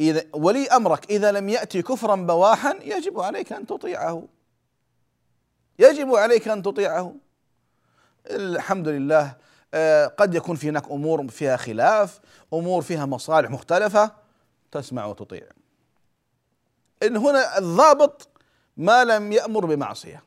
إذا 0.00 0.24
ولي 0.34 0.68
أمرك 0.68 1.10
إذا 1.10 1.32
لم 1.32 1.48
يأتي 1.48 1.82
كفرا 1.82 2.16
بواحا 2.16 2.74
يجب 2.82 3.20
عليك 3.20 3.52
أن 3.52 3.66
تطيعه. 3.66 4.28
يجب 5.78 6.14
عليك 6.14 6.48
أن 6.48 6.62
تطيعه. 6.62 7.14
الحمد 8.26 8.88
لله 8.88 9.49
قد 10.18 10.34
يكون 10.34 10.56
في 10.56 10.68
هناك 10.68 10.90
أمور 10.90 11.28
فيها 11.28 11.56
خلاف 11.56 12.20
أمور 12.52 12.82
فيها 12.82 13.06
مصالح 13.06 13.50
مختلفة 13.50 14.12
تسمع 14.72 15.06
وتطيع 15.06 15.42
إن 17.02 17.16
هنا 17.16 17.58
الضابط 17.58 18.28
ما 18.76 19.04
لم 19.04 19.32
يأمر 19.32 19.66
بمعصية 19.66 20.22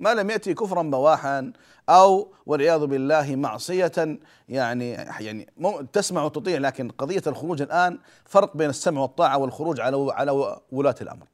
ما 0.00 0.14
لم 0.14 0.30
يأتي 0.30 0.54
كفرا 0.54 0.82
بواحا 0.82 1.52
أو 1.88 2.34
والعياذ 2.46 2.86
بالله 2.86 3.36
معصية 3.36 4.18
يعني 4.48 4.90
يعني 4.92 5.52
تسمع 5.92 6.22
وتطيع 6.22 6.58
لكن 6.58 6.88
قضية 6.88 7.22
الخروج 7.26 7.62
الآن 7.62 7.98
فرق 8.24 8.56
بين 8.56 8.70
السمع 8.70 9.00
والطاعة 9.00 9.38
والخروج 9.38 9.80
على 9.80 10.12
على 10.12 10.60
ولاة 10.72 10.94
الأمر. 11.00 11.26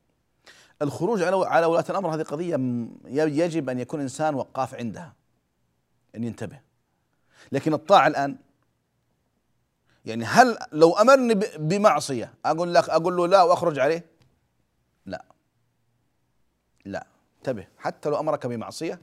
الخروج 0.82 1.22
على 1.22 1.46
على 1.46 1.66
ولاة 1.66 1.84
الأمر 1.90 2.14
هذه 2.14 2.22
قضية 2.22 2.56
يجب 3.08 3.68
أن 3.68 3.78
يكون 3.78 4.00
إنسان 4.00 4.34
وقاف 4.34 4.74
عندها 4.74 5.12
أن 6.16 6.24
ينتبه. 6.24 6.69
لكن 7.53 7.74
الطاعة 7.74 8.07
الآن 8.07 8.37
يعني 10.05 10.24
هل 10.24 10.59
لو 10.72 10.92
أمرني 10.92 11.35
بمعصية 11.59 12.35
أقول 12.44 12.74
لك 12.74 12.90
أقول 12.90 13.16
له 13.16 13.26
لا 13.26 13.42
وأخرج 13.42 13.79
عليه؟ 13.79 14.05
لا. 15.07 15.24
لا. 16.85 17.07
انتبه 17.38 17.66
حتى 17.79 18.09
لو 18.09 18.20
أمرك 18.20 18.46
بمعصية 18.46 19.00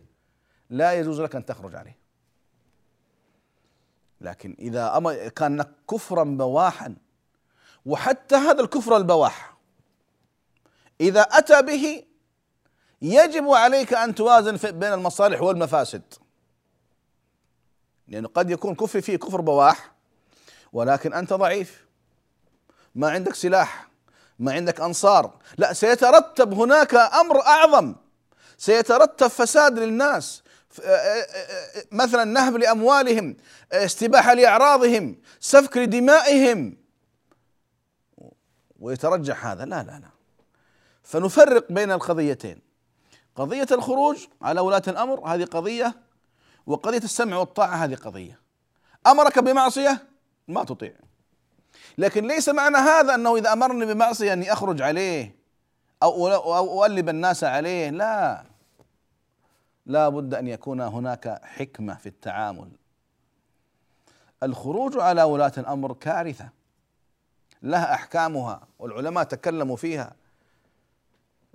لا 0.69 0.93
يجوز 0.93 1.21
لك 1.21 1.35
أن 1.35 1.45
تخرج 1.45 1.75
عليه. 1.75 1.97
لكن 4.21 4.55
إذا 4.59 4.97
أمر 4.97 5.27
كان 5.27 5.65
كفرا 5.91 6.23
بواحا 6.23 6.95
وحتى 7.85 8.35
هذا 8.35 8.61
الكفر 8.61 8.97
البواح 8.97 9.57
إذا 11.01 11.21
أتى 11.21 11.61
به 11.61 12.03
يجب 13.01 13.47
عليك 13.47 13.93
أن 13.93 14.15
توازن 14.15 14.57
بين 14.71 14.93
المصالح 14.93 15.41
والمفاسد. 15.41 16.13
يعني 18.07 18.27
قد 18.27 18.49
يكون 18.49 18.75
كفر 18.75 19.01
فيه 19.01 19.17
كفر 19.17 19.41
بواح 19.41 19.91
ولكن 20.73 21.13
أنت 21.13 21.33
ضعيف. 21.33 21.85
ما 22.95 23.09
عندك 23.09 23.35
سلاح 23.35 23.87
ما 24.39 24.53
عندك 24.53 24.81
أنصار. 24.81 25.37
لا 25.57 25.73
سيترتب 25.73 26.53
هناك 26.53 26.95
أمر 26.95 27.41
أعظم. 27.41 27.95
سيترتب 28.57 29.27
فساد 29.27 29.79
للناس. 29.79 30.43
مثلا 31.91 32.23
نهب 32.23 32.57
لأموالهم 32.57 33.37
استباحه 33.71 34.33
لأعراضهم 34.33 35.21
سفك 35.39 35.77
لدمائهم. 35.77 36.77
ويترجح 38.79 39.45
هذا؟ 39.45 39.65
لا 39.65 39.83
لا 39.83 39.99
لا. 39.99 40.09
فنفرق 41.03 41.71
بين 41.71 41.91
القضيتين. 41.91 42.61
قضية 43.35 43.67
الخروج 43.71 44.27
على 44.41 44.61
ولاة 44.61 44.81
الأمر 44.87 45.27
هذه 45.27 45.43
قضية 45.43 46.06
وقضية 46.67 46.97
السمع 46.97 47.37
والطاعة 47.37 47.75
هذه 47.75 47.95
قضية. 47.95 48.39
أمرك 49.07 49.39
بمعصية؟ 49.39 50.07
ما 50.47 50.63
تطيع. 50.63 50.93
لكن 51.97 52.27
ليس 52.27 52.49
معنى 52.49 52.77
هذا 52.77 53.15
أنه 53.15 53.35
إذا 53.35 53.53
أمرني 53.53 53.85
بمعصية 53.85 54.33
أني 54.33 54.53
أخرج 54.53 54.81
عليه 54.81 55.35
أو 56.03 56.27
أؤلب 56.83 57.09
الناس 57.09 57.43
عليه. 57.43 57.89
لا. 57.89 58.43
لا 59.85 60.09
بد 60.09 60.33
أن 60.33 60.47
يكون 60.47 60.81
هناك 60.81 61.41
حكمة 61.43 61.95
في 61.95 62.09
التعامل. 62.09 62.71
الخروج 64.43 64.97
على 64.97 65.23
ولاة 65.23 65.53
الأمر 65.57 65.93
كارثة. 65.93 66.49
لها 67.63 67.93
أحكامها 67.93 68.67
والعلماء 68.79 69.23
تكلموا 69.23 69.75
فيها. 69.75 70.15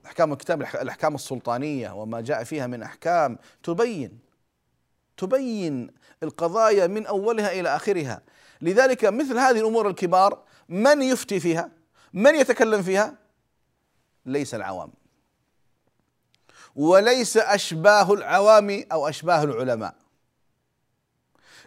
أحكام 0.06 0.32
الكتاب 0.32 0.62
الأحكام 0.62 1.14
السلطانية 1.14 1.90
وما 1.90 2.20
جاء 2.20 2.44
فيها 2.44 2.66
من 2.66 2.82
أحكام 2.82 3.38
تبين. 3.62 4.31
تبين 5.22 5.90
القضايا 6.22 6.86
من 6.86 7.06
أولها 7.06 7.52
إلى 7.52 7.76
آخرها. 7.76 8.22
لذلك 8.60 9.04
مثل 9.04 9.38
هذه 9.38 9.60
الأمور 9.60 9.88
الكبار 9.88 10.42
من 10.68 11.02
يفتي 11.02 11.40
فيها؟ 11.40 11.70
من 12.12 12.34
يتكلم 12.34 12.82
فيها؟ 12.82 13.14
ليس 14.26 14.54
العوام. 14.54 14.92
وليس 16.76 17.36
أشباه 17.36 18.12
العوام 18.12 18.84
أو 18.92 19.08
أشباه 19.08 19.44
العلماء. 19.44 19.94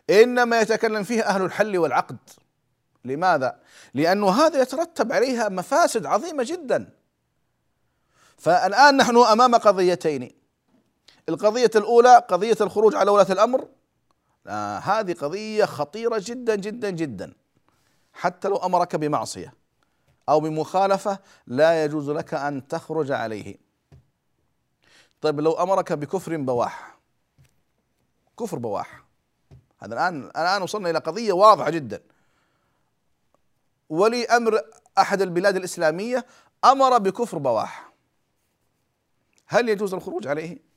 إنما 0.09 0.61
يتكلم 0.61 1.03
فيه 1.03 1.23
أهل 1.23 1.41
الحل 1.41 1.77
والعقد. 1.77 2.17
لماذا؟ 3.05 3.59
لأنه 3.93 4.29
هذا 4.29 4.61
يترتب 4.61 5.11
عليها 5.11 5.49
مفاسد 5.49 6.05
عظيمة 6.05 6.43
جدا. 6.43 6.89
فالآن 8.37 8.97
نحن 8.97 9.17
أمام 9.17 9.55
قضيتين. 9.55 10.44
القضية 11.29 11.71
الأولى 11.75 12.25
قضية 12.29 12.57
الخروج 12.61 12.95
على 12.95 13.11
ولاة 13.11 13.31
الأمر. 13.31 13.67
آه 14.47 14.77
هذه 14.77 15.13
قضية 15.13 15.65
خطيرة 15.65 16.21
جدا 16.25 16.55
جدا 16.55 16.89
جدا. 16.89 17.33
حتى 18.13 18.47
لو 18.47 18.57
أمرك 18.57 18.95
بمعصية 18.95 19.53
أو 20.29 20.39
بمخالفة 20.39 21.19
لا 21.47 21.83
يجوز 21.83 22.09
لك 22.09 22.33
أن 22.33 22.67
تخرج 22.67 23.11
عليه. 23.11 23.57
طيب 25.21 25.39
لو 25.39 25.53
أمرك 25.53 25.93
بكفر 25.93 26.37
بواح 26.37 26.97
كفر 28.39 28.57
بواح. 28.57 29.05
هذا 29.79 29.93
الآن 29.93 30.23
الآن 30.23 30.61
وصلنا 30.61 30.89
إلى 30.89 30.99
قضية 30.99 31.33
واضحة 31.33 31.69
جدا. 31.69 32.01
ولي 33.89 34.25
أمر 34.25 34.61
أحد 34.97 35.21
البلاد 35.21 35.55
الإسلامية 35.55 36.25
أمر 36.65 36.97
بكفر 36.97 37.37
بواح. 37.37 37.91
هل 39.47 39.69
يجوز 39.69 39.93
الخروج 39.93 40.27
عليه؟ 40.27 40.74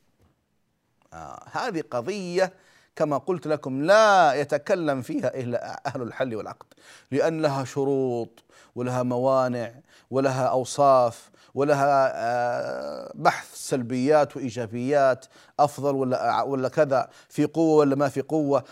آه 1.13 1.45
هذه 1.53 1.85
قضية 1.91 2.53
كما 2.97 3.19
قلت 3.19 3.47
لكم 3.47 3.83
لا 3.83 4.35
يتكلم 4.35 5.03
فيها 5.03 5.35
إلا 5.35 5.83
أهل 5.87 6.03
الحل 6.03 6.35
والعقد 6.35 6.67
لأن 7.11 7.43
لها 7.43 7.65
شروط 7.65 8.45
ولها 8.75 9.03
موانع 9.03 9.75
ولها 10.11 10.47
أوصاف 10.47 11.31
ولها 11.55 12.13
آه، 12.15 13.13
بحث 13.15 13.55
سلبيات 13.55 14.37
وإيجابيات 14.37 15.27
أفضل 15.61 15.95
ولا 15.95 16.43
ولا 16.43 16.69
كذا 16.69 17.11
في 17.29 17.45
قوة 17.45 17.77
ولا 17.77 17.97
ما 17.97 18.09
في 18.09 18.21
قوة. 18.21 18.65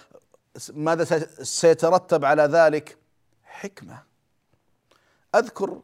ماذا 0.72 1.04
سيترتب 1.42 2.24
على 2.24 2.42
ذلك؟ 2.42 2.98
حكمة. 3.44 4.02
أذكر 5.34 5.80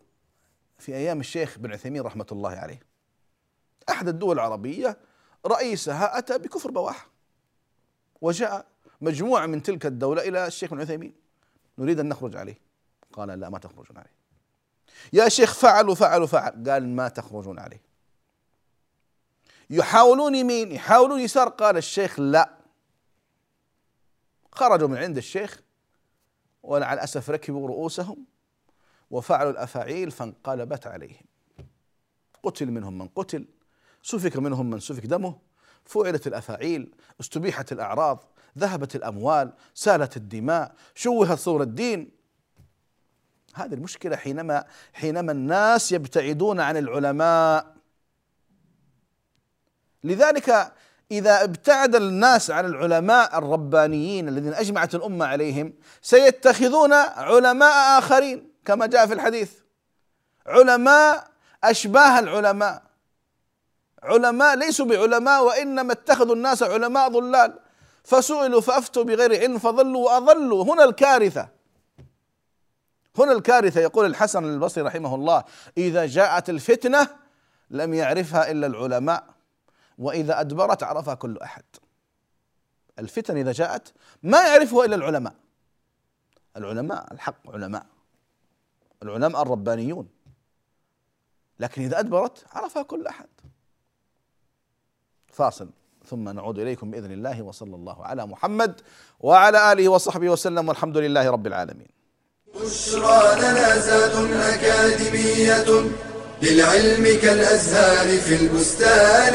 في 0.78 0.94
أيام 0.94 1.20
الشيخ 1.20 1.58
بن 1.58 1.72
عثيمين 1.72 2.02
رحمة 2.02 2.26
الله 2.32 2.50
عليه 2.50 2.80
أحد 3.88 4.08
الدول 4.08 4.36
العربية 4.36 4.96
رئيسها 5.46 6.18
أتى 6.18 6.38
بكفر 6.38 6.70
بواح 6.70 7.06
وجاء 8.20 8.66
مجموعة 9.00 9.46
من 9.46 9.62
تلك 9.62 9.86
الدولة 9.86 10.28
إلى 10.28 10.46
الشيخ 10.46 10.72
ابن 10.72 10.82
عثيمين. 10.82 11.14
نريد 11.78 12.00
أن 12.00 12.08
نخرج 12.08 12.36
عليه. 12.36 12.58
قال 13.12 13.28
لا 13.28 13.48
ما 13.48 13.58
تخرجون 13.58 13.96
عليه. 13.98 14.14
يا 15.12 15.28
شيخ 15.28 15.54
فعلوا 15.54 15.94
فعلوا 15.94 16.26
فعل 16.26 16.70
قال 16.70 16.88
ما 16.88 17.08
تخرجون 17.08 17.58
عليه. 17.58 17.82
يحاولون 19.70 20.34
يمين 20.34 20.72
يحاولون 20.72 21.20
يسار. 21.20 21.48
قال 21.48 21.76
الشيخ 21.76 22.20
لا. 22.20 22.58
خرجوا 24.52 24.88
من 24.88 24.96
عند 24.96 25.16
الشيخ 25.16 25.62
ومع 26.62 26.92
الأسف 26.92 27.30
ركبوا 27.30 27.68
رؤوسهم 27.68 28.24
وفعلوا 29.10 29.50
الأفاعيل 29.50 30.10
فانقلبت 30.10 30.86
عليهم. 30.86 31.24
قتل 32.42 32.70
منهم 32.70 32.98
من 32.98 33.08
قتل. 33.08 33.46
سفك 34.02 34.36
منهم 34.36 34.70
من 34.70 34.80
سفك 34.80 35.06
دمه 35.06 35.38
فعلت 35.84 36.26
الأفاعيل 36.26 36.94
استبيحت 37.20 37.72
الأعراض 37.72 38.24
ذهبت 38.58 38.96
الأموال 38.96 39.52
سالت 39.74 40.16
الدماء 40.16 40.74
شوهت 40.94 41.38
صور 41.38 41.62
الدين. 41.62 42.10
هذه 43.54 43.74
المشكلة 43.74 44.16
حينما 44.16 44.64
حينما 44.92 45.32
الناس 45.32 45.92
يبتعدون 45.92 46.60
عن 46.60 46.76
العلماء. 46.76 47.74
لذلك 50.04 50.72
إذا 51.10 51.44
ابتعد 51.44 51.94
الناس 51.94 52.50
عن 52.50 52.66
العلماء 52.66 53.38
الربانيين 53.38 54.28
الذين 54.28 54.54
أجمعت 54.54 54.94
الأمة 54.94 55.26
عليهم 55.26 55.74
سيتخذون 56.02 56.92
علماء 56.92 57.98
آخرين 57.98 58.52
كما 58.64 58.86
جاء 58.86 59.06
في 59.06 59.14
الحديث. 59.14 59.52
علماء 60.46 61.30
أشباه 61.64 62.18
العلماء. 62.18 62.91
علماء 64.02 64.56
ليسوا 64.56 64.86
بعلماء 64.86 65.44
وإنما 65.44 65.92
اتخذوا 65.92 66.34
الناس 66.34 66.62
علماء 66.62 67.08
ضلال. 67.08 67.58
فسئلوا 68.04 68.60
فأفتوا 68.60 69.04
بغير 69.04 69.40
علم 69.40 69.58
فضلوا 69.58 70.04
وأضلوا. 70.04 70.64
هنا 70.64 70.84
الكارثة. 70.84 71.48
هنا 73.18 73.32
الكارثة 73.32 73.80
يقول 73.80 74.06
الحسن 74.06 74.44
البصري 74.44 74.84
رحمه 74.84 75.14
الله 75.14 75.44
إذا 75.76 76.06
جاءت 76.06 76.50
الفتنة 76.50 77.08
لم 77.70 77.94
يعرفها 77.94 78.50
إلا 78.50 78.66
العلماء 78.66 79.24
وإذا 79.98 80.40
أدبرت 80.40 80.82
عرفها 80.82 81.14
كل 81.14 81.38
أحد. 81.38 81.64
الفتن 82.98 83.36
إذا 83.36 83.52
جاءت 83.52 83.92
ما 84.22 84.42
يعرفها 84.48 84.84
إلا 84.84 84.96
العلماء. 84.96 85.34
العلماء 86.56 87.12
الحق 87.12 87.50
علماء. 87.50 87.86
العلماء 89.02 89.42
الربانيون. 89.42 90.08
لكن 91.60 91.82
إذا 91.82 91.98
أدبرت 91.98 92.44
عرفها 92.52 92.82
كل 92.82 93.06
أحد. 93.06 93.28
فاصل 95.32 95.68
ثم 96.06 96.28
نعود 96.28 96.58
إليكم 96.58 96.90
بإذن 96.90 97.12
الله 97.12 97.42
وصلى 97.42 97.74
الله 97.74 98.04
على 98.04 98.26
محمد 98.26 98.80
وعلى 99.20 99.72
آله 99.72 99.88
وصحبه 99.88 100.28
وسلم 100.28 100.68
والحمد 100.68 100.96
لله 100.96 101.30
رب 101.30 101.46
العالمين. 101.46 101.88
بشرى 102.54 103.40
لنا 103.40 103.78
زاد 103.78 104.14
أكاديمية 104.32 105.90
للعلم 106.42 107.20
كالأزهار 107.22 108.18
في 108.18 108.34
البستان. 108.42 109.34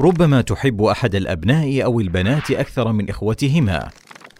ربما 0.00 0.40
تحب 0.40 0.82
أحد 0.82 1.14
الأبناء 1.14 1.84
أو 1.84 2.00
البنات 2.00 2.50
أكثر 2.50 2.92
من 2.92 3.10
إخوتهما 3.10 3.90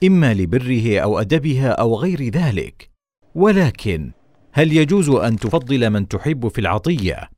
إما 0.04 0.34
لبره 0.34 0.98
أو 0.98 1.20
أدبها 1.20 1.68
أو 1.68 1.96
غير 1.96 2.28
ذلك 2.28 2.90
ولكن 3.34 4.12
هل 4.58 4.72
يجوز 4.72 5.08
أن 5.10 5.36
تفضل 5.36 5.90
من 5.90 6.08
تحب 6.08 6.48
في 6.48 6.60
العطية 6.60 7.30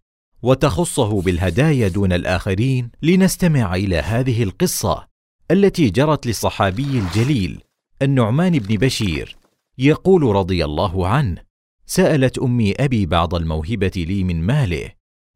وتخصه 0.42 1.22
بالهدايا 1.22 1.88
دون 1.88 2.12
الآخرين؟ 2.12 2.90
لنستمع 3.02 3.74
إلى 3.74 3.96
هذه 3.96 4.42
القصة 4.42 5.06
التي 5.50 5.90
جرت 5.90 6.26
للصحابي 6.26 6.98
الجليل 6.98 7.62
النعمان 8.02 8.58
بن 8.58 8.76
بشير 8.76 9.36
يقول 9.78 10.22
رضي 10.22 10.64
الله 10.64 11.08
عنه 11.08 11.42
سألت 11.86 12.38
أمي 12.38 12.72
أبي 12.72 13.06
بعض 13.06 13.34
الموهبة 13.34 13.92
لي 13.96 14.24
من 14.24 14.42
ماله 14.42 14.90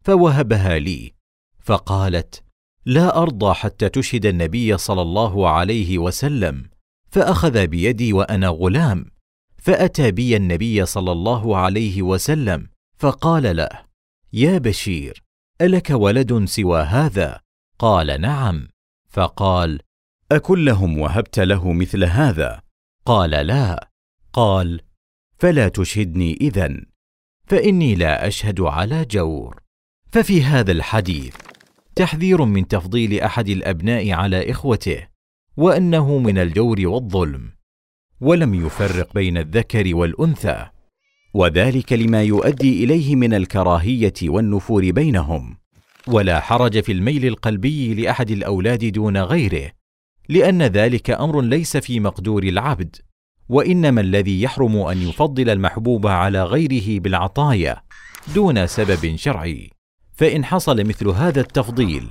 فوهبها 0.05 0.79
لي 0.79 1.13
فقالت 1.63 2.43
لا 2.87 3.23
أرضى 3.23 3.55
حتى 3.55 3.89
تشهد 3.89 4.27
النبي 4.27 4.79
صلى 4.79 5.03
الله 5.03 5.49
عليه 5.49 5.99
وسلم 5.99 6.65
فأخذ 7.11 7.67
بيدي 7.67 8.13
وأنا 8.13 8.49
غلام 8.49 9.14
فأتى 9.65 10.11
بي 10.11 10.37
النبي 10.37 10.87
صلى 10.87 11.13
الله 11.13 11.57
عليه 11.57 12.03
وسلم 12.03 12.69
فقال 12.99 13.57
له 13.57 13.69
يا 14.33 14.59
بشير 14.59 15.23
ألك 15.61 15.91
ولد 15.91 16.45
سوى 16.45 16.83
هذا؟ 16.83 17.41
قال 17.79 18.21
نعم. 18.21 18.69
فقال 19.09 19.81
اكلهم 20.33 20.99
وهبت 20.99 21.39
له 21.39 21.73
مثل 21.73 22.05
هذا. 22.05 22.63
قال 23.07 23.31
لا. 23.31 23.91
قال 24.33 24.81
فلا 25.39 25.69
تشهدني 25.69 26.39
إذن 26.41 26.87
فإني 27.47 27.95
لا 27.95 28.27
أشهد 28.27 28.61
على 28.61 29.05
جور. 29.05 29.63
ففي 30.13 30.43
هذا 30.43 30.73
الحديث 30.73 31.37
تحذير 31.97 32.45
من 32.45 32.69
تفضيل 32.69 33.21
أحد 33.21 33.49
الأبناء 33.49 34.11
على 34.13 34.51
إخوته 34.51 35.09
وأنه 35.57 36.19
من 36.19 36.39
الجور 36.39 36.87
والظلم. 36.87 37.54
ولم 38.21 38.67
يفرق 38.67 39.15
بين 39.15 39.39
الذكر 39.39 39.95
والأنثى 39.95 40.67
وذلك 41.35 41.93
لما 41.93 42.23
يؤدي 42.23 42.85
إليه 42.85 43.17
من 43.17 43.35
الكراهية 43.35 44.15
والنفور 44.23 44.91
بينهم. 44.91 45.57
ولا 46.07 46.41
حرج 46.41 46.81
في 46.81 46.93
الميل 46.93 47.27
القلبي 47.27 47.95
لأحد 47.95 48.31
الأولاد 48.31 48.85
دون 48.85 49.17
غيره 49.17 49.71
لأن 50.29 50.63
ذلك 50.63 51.11
أمر 51.11 51.41
ليس 51.41 51.77
في 51.77 52.01
مقدور 52.01 52.43
العبد 52.43 52.97
وإنما 53.49 54.01
الذي 54.01 54.43
يحرم 54.43 54.77
أن 54.77 55.03
يفضل 55.09 55.51
المحبوب 55.51 56.07
على 56.07 56.45
غيره 56.45 57.01
بالعطايا 57.01 57.83
دون 58.35 58.67
سبب 58.67 59.17
شرعي. 59.17 59.71
فإن 60.13 60.45
حصل 60.45 60.85
مثل 60.85 61.09
هذا 61.09 61.41
التفضيل 61.41 62.09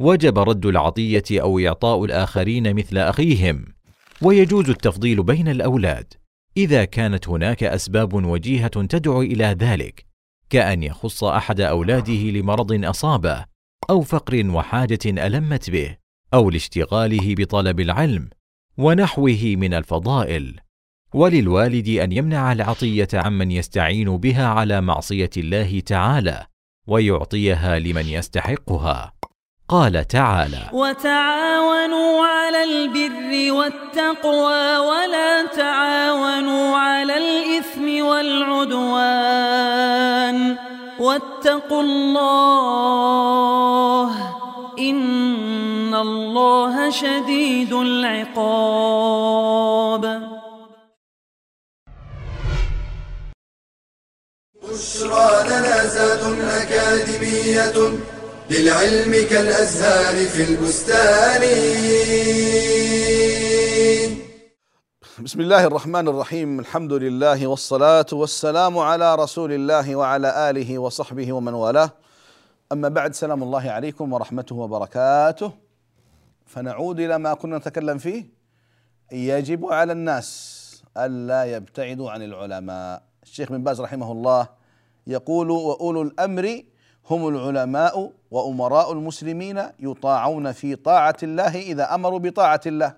وجب 0.00 0.38
رد 0.38 0.66
العطية 0.66 1.24
أو 1.30 1.58
إعطاء 1.58 2.04
الآخرين 2.04 2.74
مثل 2.74 2.98
أخيهم. 2.98 3.77
ويجوز 4.22 4.70
التفضيل 4.70 5.22
بين 5.22 5.48
الأولاد. 5.48 6.14
إذا 6.56 6.84
كانت 6.84 7.28
هناك 7.28 7.64
أسباب 7.64 8.14
وجيهة 8.14 8.68
تدعو 8.68 9.22
إلى 9.22 9.44
ذلك 9.44 10.06
كأن 10.50 10.82
يخص 10.82 11.24
أحد 11.24 11.60
أولاده 11.60 12.12
لمرض 12.12 12.84
أصابه 12.84 13.44
أو 13.90 14.02
فقر 14.02 14.50
وحاجة 14.50 14.98
ألمت 15.06 15.70
به 15.70 15.96
أو 16.34 16.50
لاشتغاله 16.50 17.34
بطلب 17.34 17.80
العلم 17.80 18.28
ونحوه 18.78 19.54
من 19.56 19.74
الفضائل. 19.74 20.60
وللوالد 21.14 21.88
أن 21.88 22.12
يمنع 22.12 22.52
العطية 22.52 23.08
عمن 23.14 23.50
يستعين 23.50 24.16
بها 24.16 24.46
على 24.46 24.80
معصية 24.80 25.30
الله 25.36 25.80
تعالى 25.80 26.46
ويعطيها 26.86 27.78
لمن 27.78 28.06
يستحقها. 28.06 29.12
قال 29.70 30.08
تعالى 30.08 30.70
وتعاونوا 30.72 32.26
على 32.26 32.64
البر 32.64 33.52
والتقوى 33.52 34.76
ولا 34.78 35.46
تعاونوا 35.46 36.76
على 36.76 37.16
الإثم 37.16 38.04
والعدوان 38.04 39.28
واتقوا 41.00 41.82
الله 41.82 43.18
إن 44.78 45.94
الله 45.94 46.90
شديد 46.90 47.72
العقاب. 47.72 49.18
بشرى 54.62 55.30
لنا 55.48 55.86
زاد 55.86 56.40
أكاديمية 56.40 57.98
للعلم 58.50 59.12
كالأزهار 59.30 60.26
في 60.26 60.42
البستان. 60.50 61.42
بسم 65.18 65.40
الله 65.40 65.64
الرحمن 65.64 66.08
الرحيم. 66.08 66.60
الحمد 66.60 66.92
لله 66.92 67.46
والصلاة 67.46 68.06
والسلام 68.12 68.78
على 68.78 69.14
رسول 69.14 69.52
الله 69.52 69.96
وعلى 69.96 70.50
آله 70.50 70.78
وصحبه 70.78 71.32
ومن 71.32 71.54
والاه. 71.54 71.90
أما 72.72 72.88
بعد 72.88 73.14
سلام 73.14 73.42
الله 73.42 73.70
عليكم 73.70 74.12
ورحمته 74.12 74.56
وبركاته. 74.56 75.52
فنعود 76.46 77.00
إلى 77.00 77.18
ما 77.18 77.34
كنا 77.34 77.58
نتكلم 77.58 77.98
فيه. 77.98 78.24
يجب 79.12 79.66
على 79.66 79.92
الناس 79.92 80.28
ألا 80.96 81.44
يبتعدوا 81.44 82.10
عن 82.10 82.22
العلماء. 82.22 83.02
الشيخ 83.22 83.48
بن 83.52 83.62
باز 83.62 83.80
رحمه 83.80 84.12
الله 84.12 84.48
يقول 85.06 85.50
وأولو 85.50 86.02
الأمر 86.02 86.62
هم 87.10 87.28
العلماء 87.28 88.12
وأمراء 88.30 88.92
المسلمين 88.92 89.62
يطاعون 89.80 90.52
في 90.52 90.76
طاعة 90.76 91.16
الله 91.22 91.56
إذا 91.56 91.94
أمروا 91.94 92.18
بطاعة 92.18 92.60
الله 92.66 92.94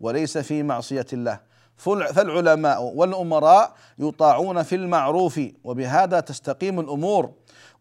وليس 0.00 0.38
في 0.38 0.62
معصية 0.62 1.06
الله. 1.12 1.40
فالعلماء 1.76 2.82
والأمراء 2.82 3.74
يطاعون 3.98 4.62
في 4.62 4.74
المعروف 4.74 5.40
وبهذا 5.64 6.20
تستقيم 6.20 6.80
الأمور 6.80 7.32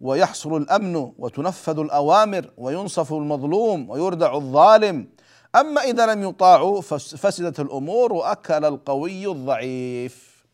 ويحصل 0.02 0.58
الأمن 0.58 1.12
وتنفذ 1.18 1.80
الأوامر 1.80 2.50
وينصف 2.58 3.14
المظلوم 3.14 3.90
ويردع 3.90 4.36
الظالم. 4.36 5.08
أما 5.56 5.82
إذا 5.82 6.14
لم 6.14 6.30
يطاعوا 6.30 6.82
فسدت 6.82 7.60
الأمور 7.60 8.14
وأكل 8.14 8.66
القوي 8.66 9.32
الضعيف. 9.32 10.46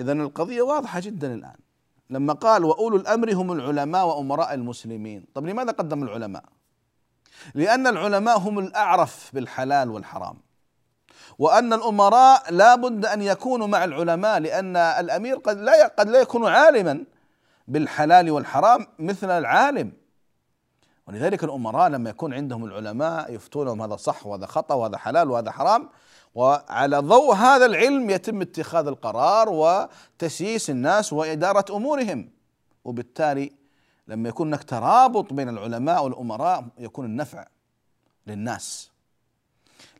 إذا 0.00 0.12
القضية 0.12 0.62
واضحة 0.62 1.00
جدا 1.00 1.34
الآن. 1.34 1.56
لما 2.10 2.32
قال 2.32 2.64
وأولو 2.64 2.96
الأمر 2.96 3.32
هم 3.32 3.52
العلماء 3.52 4.06
وأمراء 4.06 4.54
المسلمين. 4.54 5.24
طب 5.34 5.46
لماذا 5.46 5.72
قدم 5.72 6.02
العلماء؟ 6.02 6.44
لأن 7.54 7.86
العلماء 7.86 8.38
هم 8.38 8.58
الأعرف 8.58 9.30
بالحلال 9.34 9.90
والحرام. 9.90 10.36
وأن 11.38 11.72
الأمراء 11.72 12.52
لا 12.52 12.74
بد 12.74 13.06
أن 13.06 13.22
يكونوا 13.22 13.66
مع 13.66 13.84
العلماء 13.84 14.38
لأن 14.38 14.76
الأمير 14.76 15.36
قد 15.36 15.58
لا 15.58 15.86
قد 15.86 16.08
لا 16.08 16.20
يكون 16.20 16.46
عالما 16.48 17.04
بالحلال 17.68 18.30
والحرام 18.30 18.86
مثل 18.98 19.30
العالم. 19.30 19.92
ولذلك 21.08 21.44
الأمراء 21.44 21.88
لما 21.88 22.10
يكون 22.10 22.34
عندهم 22.34 22.64
العلماء 22.64 23.34
يفتونهم 23.34 23.82
هذا 23.82 23.96
صح 23.96 24.26
وهذا 24.26 24.46
خطأ 24.46 24.74
وهذا 24.74 24.96
حلال 24.96 25.30
وهذا 25.30 25.50
حرام 25.50 25.88
وعلى 26.34 26.98
ضوء 26.98 27.34
هذا 27.34 27.66
العلم 27.66 28.10
يتم 28.10 28.40
اتخاذ 28.40 28.86
القرار 28.86 29.48
وتسييس 29.48 30.70
الناس 30.70 31.12
وإدارة 31.12 31.76
أمورهم. 31.76 32.30
وبالتالي 32.84 33.52
لما 34.08 34.28
يكون 34.28 34.48
هناك 34.48 34.64
ترابط 34.64 35.32
بين 35.32 35.48
العلماء 35.48 36.04
والأمراء 36.04 36.68
يكون 36.78 37.04
النفع 37.04 37.46
للناس. 38.26 38.90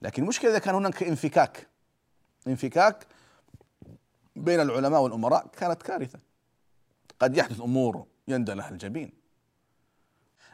لكن 0.03 0.23
المشكلة 0.23 0.51
إذا 0.51 0.59
كان 0.59 0.75
هناك 0.75 1.03
انفكاك. 1.03 1.67
انفكاك 2.47 3.07
بين 4.37 4.61
العلماء 4.61 5.01
والأمراء 5.01 5.47
كانت 5.47 5.83
كارثة. 5.83 6.19
قد 7.19 7.37
يحدث 7.37 7.61
أمور 7.61 8.07
يندى 8.29 8.55
لها 8.55 8.69
الجبين. 8.69 9.13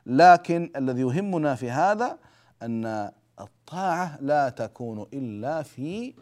لكن 0.07 0.73
الذي 0.77 1.01
يهمنا 1.01 1.55
في 1.55 1.71
هذا 1.71 2.19
أن 2.63 3.13
الطاعة 3.41 4.19
لا 4.21 4.49
تكون 4.49 5.07
إلا 5.13 5.63
في 5.63 6.15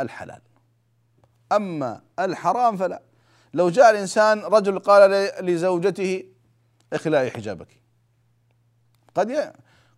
الحلال. 0.00 0.40
أما 1.52 2.00
الحرام 2.18 2.76
فلا. 2.76 3.02
لو 3.54 3.70
جاء 3.70 3.90
الإنسان 3.90 4.40
رجل 4.40 4.78
قال 4.78 5.10
لزوجته 5.46 6.24
اخلعي 6.92 7.30
حجابك. 7.30 7.68
قد 9.14 9.52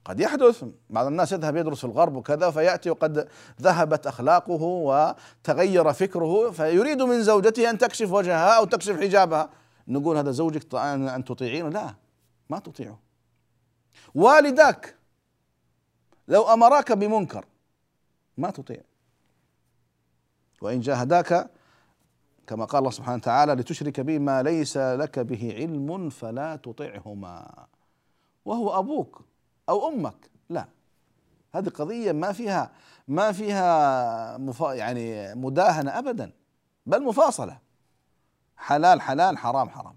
قد 0.05 0.21
يحدث. 0.21 0.65
بعض 0.91 1.07
الناس 1.07 1.33
يذهب 1.33 1.57
يدرس 1.57 1.79
في 1.79 1.85
الغرب 1.85 2.17
وكذا 2.17 2.51
فيأتي 2.51 2.91
وقد 2.91 3.29
ذهبت 3.63 4.07
أخلاقه 4.07 4.63
وتغير 4.63 5.93
فكره 5.93 6.51
فيريد 6.51 7.03
من 7.03 7.23
زوجته 7.23 7.71
أن 7.71 7.79
تكشف 7.79 8.13
وجهها 8.13 8.57
أو 8.57 8.65
تكشف 8.65 9.01
حجابها. 9.01 9.51
نقول 9.89 10.17
هذا 10.17 10.31
زوجك 10.31 10.75
أن 10.75 11.25
تطيعينه؟ 11.25 11.69
لا 11.69 11.95
ما 12.51 12.59
تطيعه. 12.59 13.06
والداك 14.15 14.97
لو 16.29 16.43
أمراك 16.43 16.93
بمنكر 16.93 17.45
ما 18.37 18.51
تطيع. 18.51 18.81
وإن 20.63 20.81
جاهداك 20.81 21.51
كما 22.47 22.65
قال 22.65 22.79
الله 22.79 22.91
سبحانه 22.91 23.17
وتعالى 23.17 23.53
لتشرك 23.53 24.01
بي 24.01 24.19
ما 24.19 24.43
ليس 24.43 24.77
لك 24.77 25.19
به 25.19 25.55
علم 25.55 26.11
فلا 26.11 26.57
تطعهما. 26.57 27.67
وهو 28.45 28.79
أبوك 28.79 29.25
أو 29.69 29.89
أمك. 29.89 30.31
لا. 30.49 30.69
هذه 31.55 31.69
قضية 31.69 32.13
ما 32.13 32.33
فيها 32.33 32.73
ما 33.09 33.33
فيها 33.33 34.39
مفا 34.39 34.75
يعني 34.75 35.35
مداهنة 35.35 35.99
ابدا 35.99 36.33
بل 36.87 37.03
مفاصلة. 37.03 37.59
حلال 38.57 39.01
حلال 39.01 39.39
حرام 39.39 39.71
حرام. 39.71 39.97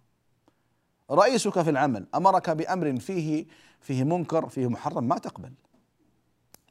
رئيسك 1.11 1.61
في 1.61 1.69
العمل 1.69 2.07
أمرك 2.15 2.49
بأمر 2.49 2.99
فيه 2.99 3.45
فيه 3.81 4.03
منكر 4.03 4.49
فيه 4.49 4.67
محرم 4.67 5.03
ما 5.03 5.17
تقبل. 5.17 5.53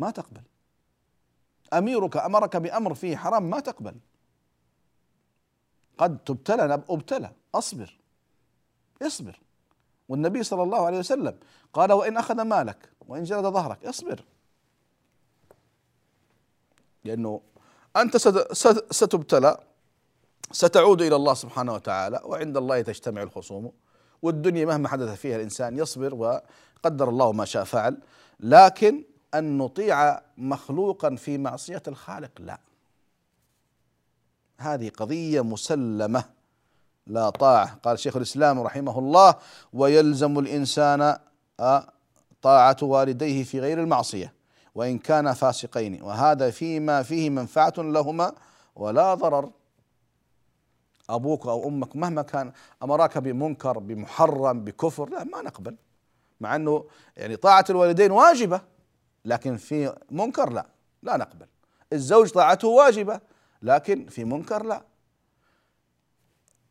ما 0.01 0.11
تقبل. 0.11 0.43
أميرك 1.73 2.17
أمرك 2.17 2.57
بأمر 2.57 2.95
فيه 2.95 3.17
حرام 3.17 3.51
ما 3.51 3.61
تقبل. 3.61 3.95
قد 5.99 6.19
تبتلى 6.19 6.83
أبتلى. 6.91 7.33
أصبر. 7.55 7.99
اصبر. 9.03 9.41
والنبي 10.09 10.43
صلى 10.43 10.63
الله 10.63 10.87
عليه 10.87 10.99
وسلم 10.99 11.39
قال 11.73 11.93
وإن 11.93 12.17
أخذ 12.17 12.43
مالك 12.43 12.93
وإن 13.09 13.25
جلد 13.25 13.47
ظهرك. 13.47 13.85
اصبر. 13.85 14.25
لأنه 17.05 17.41
أنت 17.97 18.17
ستبتلى 18.91 19.59
ستعود 20.53 21.03
إلى 21.03 21.17
الله 21.17 21.35
سبحانه 21.35 21.75
وتعالى 21.75 22.21
وعند 22.25 22.57
الله 22.57 22.83
تجتمع 22.83 23.23
الخصوم. 23.23 23.73
والدنيا 24.23 24.67
مهما 24.67 24.89
حدث 24.89 25.09
فيها 25.09 25.37
الإنسان 25.37 25.79
يصبر 25.79 26.15
وقدر 26.15 27.09
الله 27.09 27.33
ما 27.33 27.45
شاء 27.45 27.65
فعل. 27.65 27.99
لكن 28.41 29.05
أن 29.35 29.59
نطيع 29.59 30.21
مخلوقا 30.39 31.17
في 31.17 31.39
معصية 31.39 31.83
الخالق 31.89 32.31
لا. 32.39 32.59
هذه 34.59 34.89
قضية 34.89 35.41
مسلمة. 35.41 36.25
لا 37.07 37.31
طاعة. 37.31 37.75
قال 37.83 37.99
شيخ 37.99 38.17
الإسلام 38.17 38.61
رحمه 38.61 38.99
الله 38.99 39.35
ويلزم 39.73 40.39
الإنسان 40.39 41.17
آه، 41.61 41.93
طاعة 42.43 42.77
والديه 42.83 43.45
في 43.45 43.61
غير 43.61 43.81
المعصية 43.81 44.33
وإن 44.75 44.99
كانا 44.99 45.35
فاسقين. 45.35 46.03
وهذا 46.03 46.51
فيما 46.51 47.03
فيه 47.03 47.31
منفعة 47.31 47.75
لهما 47.79 48.33
ولا 48.77 49.15
ضرر. 49.15 49.51
أبوك 51.11 51.47
أو 51.47 51.69
أمك 51.69 51.97
مهما 51.97 52.23
كان 52.23 52.53
امراك 52.83 53.19
بمنكر 53.19 53.79
بمحرم 53.79 54.65
بكفر 54.65 55.09
لا 55.09 55.25
ما 55.25 55.43
نقبل. 55.43 55.77
مع 56.41 56.57
إنه 56.57 56.85
يعني 57.17 57.37
طاعة 57.37 57.65
الوالدين 57.71 58.11
واجبة 58.11 58.61
لكن 59.25 59.57
في 59.57 59.97
منكر 60.11 60.51
لا 60.53 60.67
لا 61.03 61.17
نقبل. 61.17 61.47
الزوج 61.93 62.31
طاعته 62.31 62.69
واجبة 62.69 63.21
لكن 63.63 64.07
في 64.07 64.25
منكر 64.25 64.63
لا. 64.63 64.85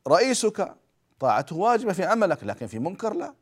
رئيسك 0.08 0.76
طاعته 1.19 1.56
واجبة 1.56 1.93
في 1.93 2.06
عملك 2.06 2.43
لكن 2.43 2.67
في 2.67 2.80
منكر 2.80 3.13
لا. 3.13 3.34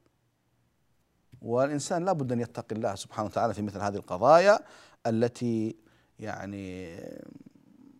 والإنسان 1.42 2.06
لابد 2.06 2.32
أن 2.32 2.40
يتقي 2.40 2.76
الله 2.76 2.96
سبحانه 2.96 3.28
وتعالى 3.28 3.54
في 3.54 3.62
مثل 3.62 3.80
هذه 3.80 3.96
القضايا 3.96 4.60
التي 5.08 5.76
يعني 6.20 6.98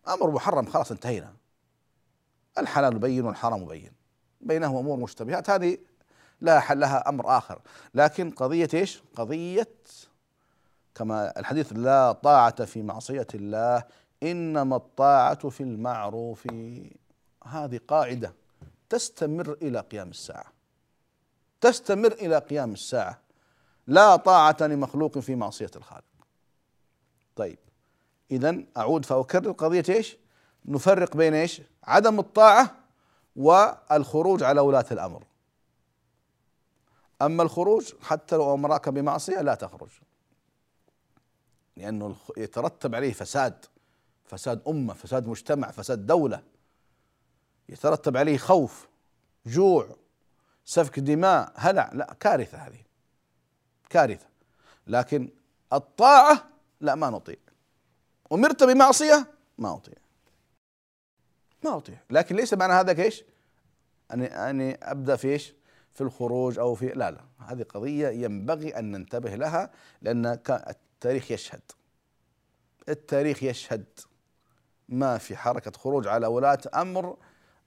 أمر 0.08 0.30
محرم 0.30 0.66
خلاص 0.66 0.90
انتهينا. 0.90 1.32
الحلال 2.58 2.98
بين 2.98 3.24
والحرام 3.24 3.64
بين. 3.66 3.92
بينهما 4.40 4.80
أمور 4.80 4.96
مشتبهات 4.96 5.50
هذه 5.50 5.78
لا 6.40 6.60
حل 6.60 6.80
لها 6.80 7.08
أمر 7.08 7.38
آخر. 7.38 7.60
لكن 7.94 8.30
قضية 8.30 8.68
إيش؟ 8.74 9.02
قضية 9.16 9.68
كما 10.94 11.40
الحديث 11.40 11.72
لا 11.72 12.12
طاعة 12.12 12.64
في 12.64 12.82
معصية 12.82 13.26
الله 13.34 13.84
إنما 14.22 14.76
الطاعة 14.76 15.48
في 15.48 15.62
المعروف. 15.62 16.46
هذه 17.44 17.80
قاعدة 17.88 18.34
تستمر 18.88 19.56
إلى 19.62 19.80
قيام 19.80 20.08
الساعة. 20.08 20.52
تستمر 21.60 22.12
إلى 22.12 22.38
قيام 22.38 22.72
الساعة. 22.72 23.18
لا 23.86 24.16
طاعة 24.16 24.56
لمخلوق 24.60 25.18
في 25.18 25.34
معصية 25.34 25.70
الخالق. 25.76 26.04
طيب 27.36 27.58
إذا 28.30 28.62
أعود 28.76 29.04
فأكرر 29.04 29.52
قضية 29.52 29.84
إيش؟ 29.88 30.16
نفرق 30.66 31.16
بين 31.16 31.34
إيش؟ 31.34 31.62
عدم 31.84 32.18
الطاعة 32.18 32.76
والخروج 33.36 34.42
على 34.42 34.60
ولاة 34.60 34.86
الأمر. 34.92 35.24
أما 37.22 37.42
الخروج 37.42 37.92
حتى 38.02 38.36
لو 38.36 38.54
أمرك 38.54 38.88
بمعصية 38.88 39.40
لا 39.40 39.54
تخرج. 39.54 39.90
لأنه 41.76 42.16
يترتب 42.36 42.94
عليه 42.94 43.12
فساد 43.12 43.64
فساد 44.24 44.62
أمة 44.68 44.94
فساد 44.94 45.26
مجتمع 45.26 45.70
فساد 45.70 46.06
دولة. 46.06 46.42
يترتب 47.68 48.16
عليه 48.16 48.38
خوف 48.38 48.88
جوع 49.46 49.96
سفك 50.64 51.00
دماء 51.00 51.52
هلع. 51.56 51.90
لا 51.92 52.16
كارثة 52.20 52.58
هذه. 52.58 52.80
كارثة. 53.90 54.26
لكن 54.86 55.28
الطاعة 55.72 56.48
لا 56.80 56.94
ما 56.94 57.10
نطيع. 57.10 57.36
أمرت 58.32 58.64
بمعصية؟ 58.64 59.26
ما 59.58 59.74
أطيع. 59.74 60.05
ما 61.70 61.76
أطيع 61.76 61.98
لكن 62.10 62.36
ليس 62.36 62.54
معنى 62.54 62.72
هذا 62.72 63.02
إيش؟ 63.02 63.24
أني 64.12 64.26
أني 64.26 64.74
أبدأ 64.82 65.16
في 65.16 65.28
إيش؟ 65.28 65.54
في 65.92 66.00
الخروج 66.00 66.58
أو 66.58 66.74
في 66.74 66.86
لا 66.86 67.10
لا. 67.10 67.20
هذه 67.38 67.62
قضية 67.62 68.08
ينبغي 68.08 68.78
أن 68.78 68.90
ننتبه 68.92 69.34
لها 69.34 69.70
لأن 70.02 70.26
التاريخ 70.50 71.30
يشهد. 71.30 71.62
التاريخ 72.88 73.42
يشهد 73.42 73.84
ما 74.88 75.18
في 75.18 75.36
حركة 75.36 75.72
خروج 75.78 76.08
على 76.08 76.26
ولاة 76.26 76.58
أمر 76.74 77.16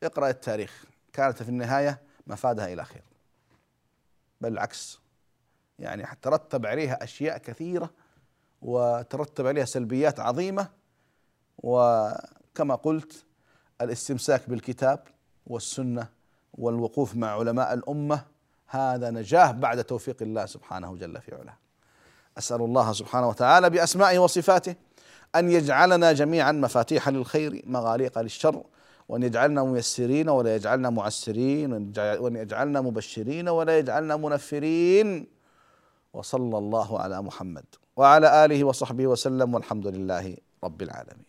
اقرأ 0.03 0.29
التاريخ. 0.29 0.85
كانت 1.13 1.43
في 1.43 1.49
النهاية 1.49 2.01
مفادها 2.27 2.73
إلى 2.73 2.85
خير. 2.85 3.03
بل 4.41 4.53
العكس 4.53 4.99
يعني 5.79 6.07
ترتب 6.21 6.65
عليها 6.65 7.03
أشياء 7.03 7.37
كثيرة 7.37 7.89
وترتب 8.61 9.47
عليها 9.47 9.65
سلبيات 9.65 10.19
عظيمة 10.19 10.69
وكما 11.57 12.75
قلت 12.75 13.25
الاستمساك 13.81 14.49
بالكتاب 14.49 14.99
والسنة 15.47 16.07
والوقوف 16.53 17.15
مع 17.15 17.39
علماء 17.39 17.73
الأمة 17.73 18.21
هذا 18.67 19.09
نجاه 19.09 19.51
بعد 19.51 19.83
توفيق 19.83 20.17
الله 20.21 20.45
سبحانه 20.45 20.95
جل 20.95 21.21
في 21.21 21.35
علاه. 21.35 21.57
أسأل 22.37 22.61
الله 22.61 22.93
سبحانه 22.93 23.29
وتعالى 23.29 23.69
بأسمائه 23.69 24.19
وصفاته 24.19 24.75
أن 25.35 25.51
يجعلنا 25.51 26.11
جميعا 26.13 26.51
مفاتيح 26.51 27.09
للخير 27.09 27.63
مغاليق 27.67 28.19
للشر 28.19 28.63
وأن 29.09 29.23
يجعلنا 29.23 29.63
ميسرين 29.63 30.29
ولا 30.29 30.55
يجعلنا 30.55 30.89
معسرين 30.89 31.73
وأن 31.97 32.35
يجعلنا 32.35 32.81
مبشرين 32.81 33.49
ولا 33.49 33.77
يجعلنا 33.77 34.15
منفرين. 34.15 35.27
وصلى 36.13 36.57
الله 36.57 36.99
على 36.99 37.21
محمد 37.21 37.65
وعلى 37.97 38.45
آله 38.45 38.63
وصحبه 38.63 39.07
وسلم 39.07 39.53
والحمد 39.53 39.87
لله 39.87 40.37
رب 40.63 40.81
العالمين. 40.81 41.28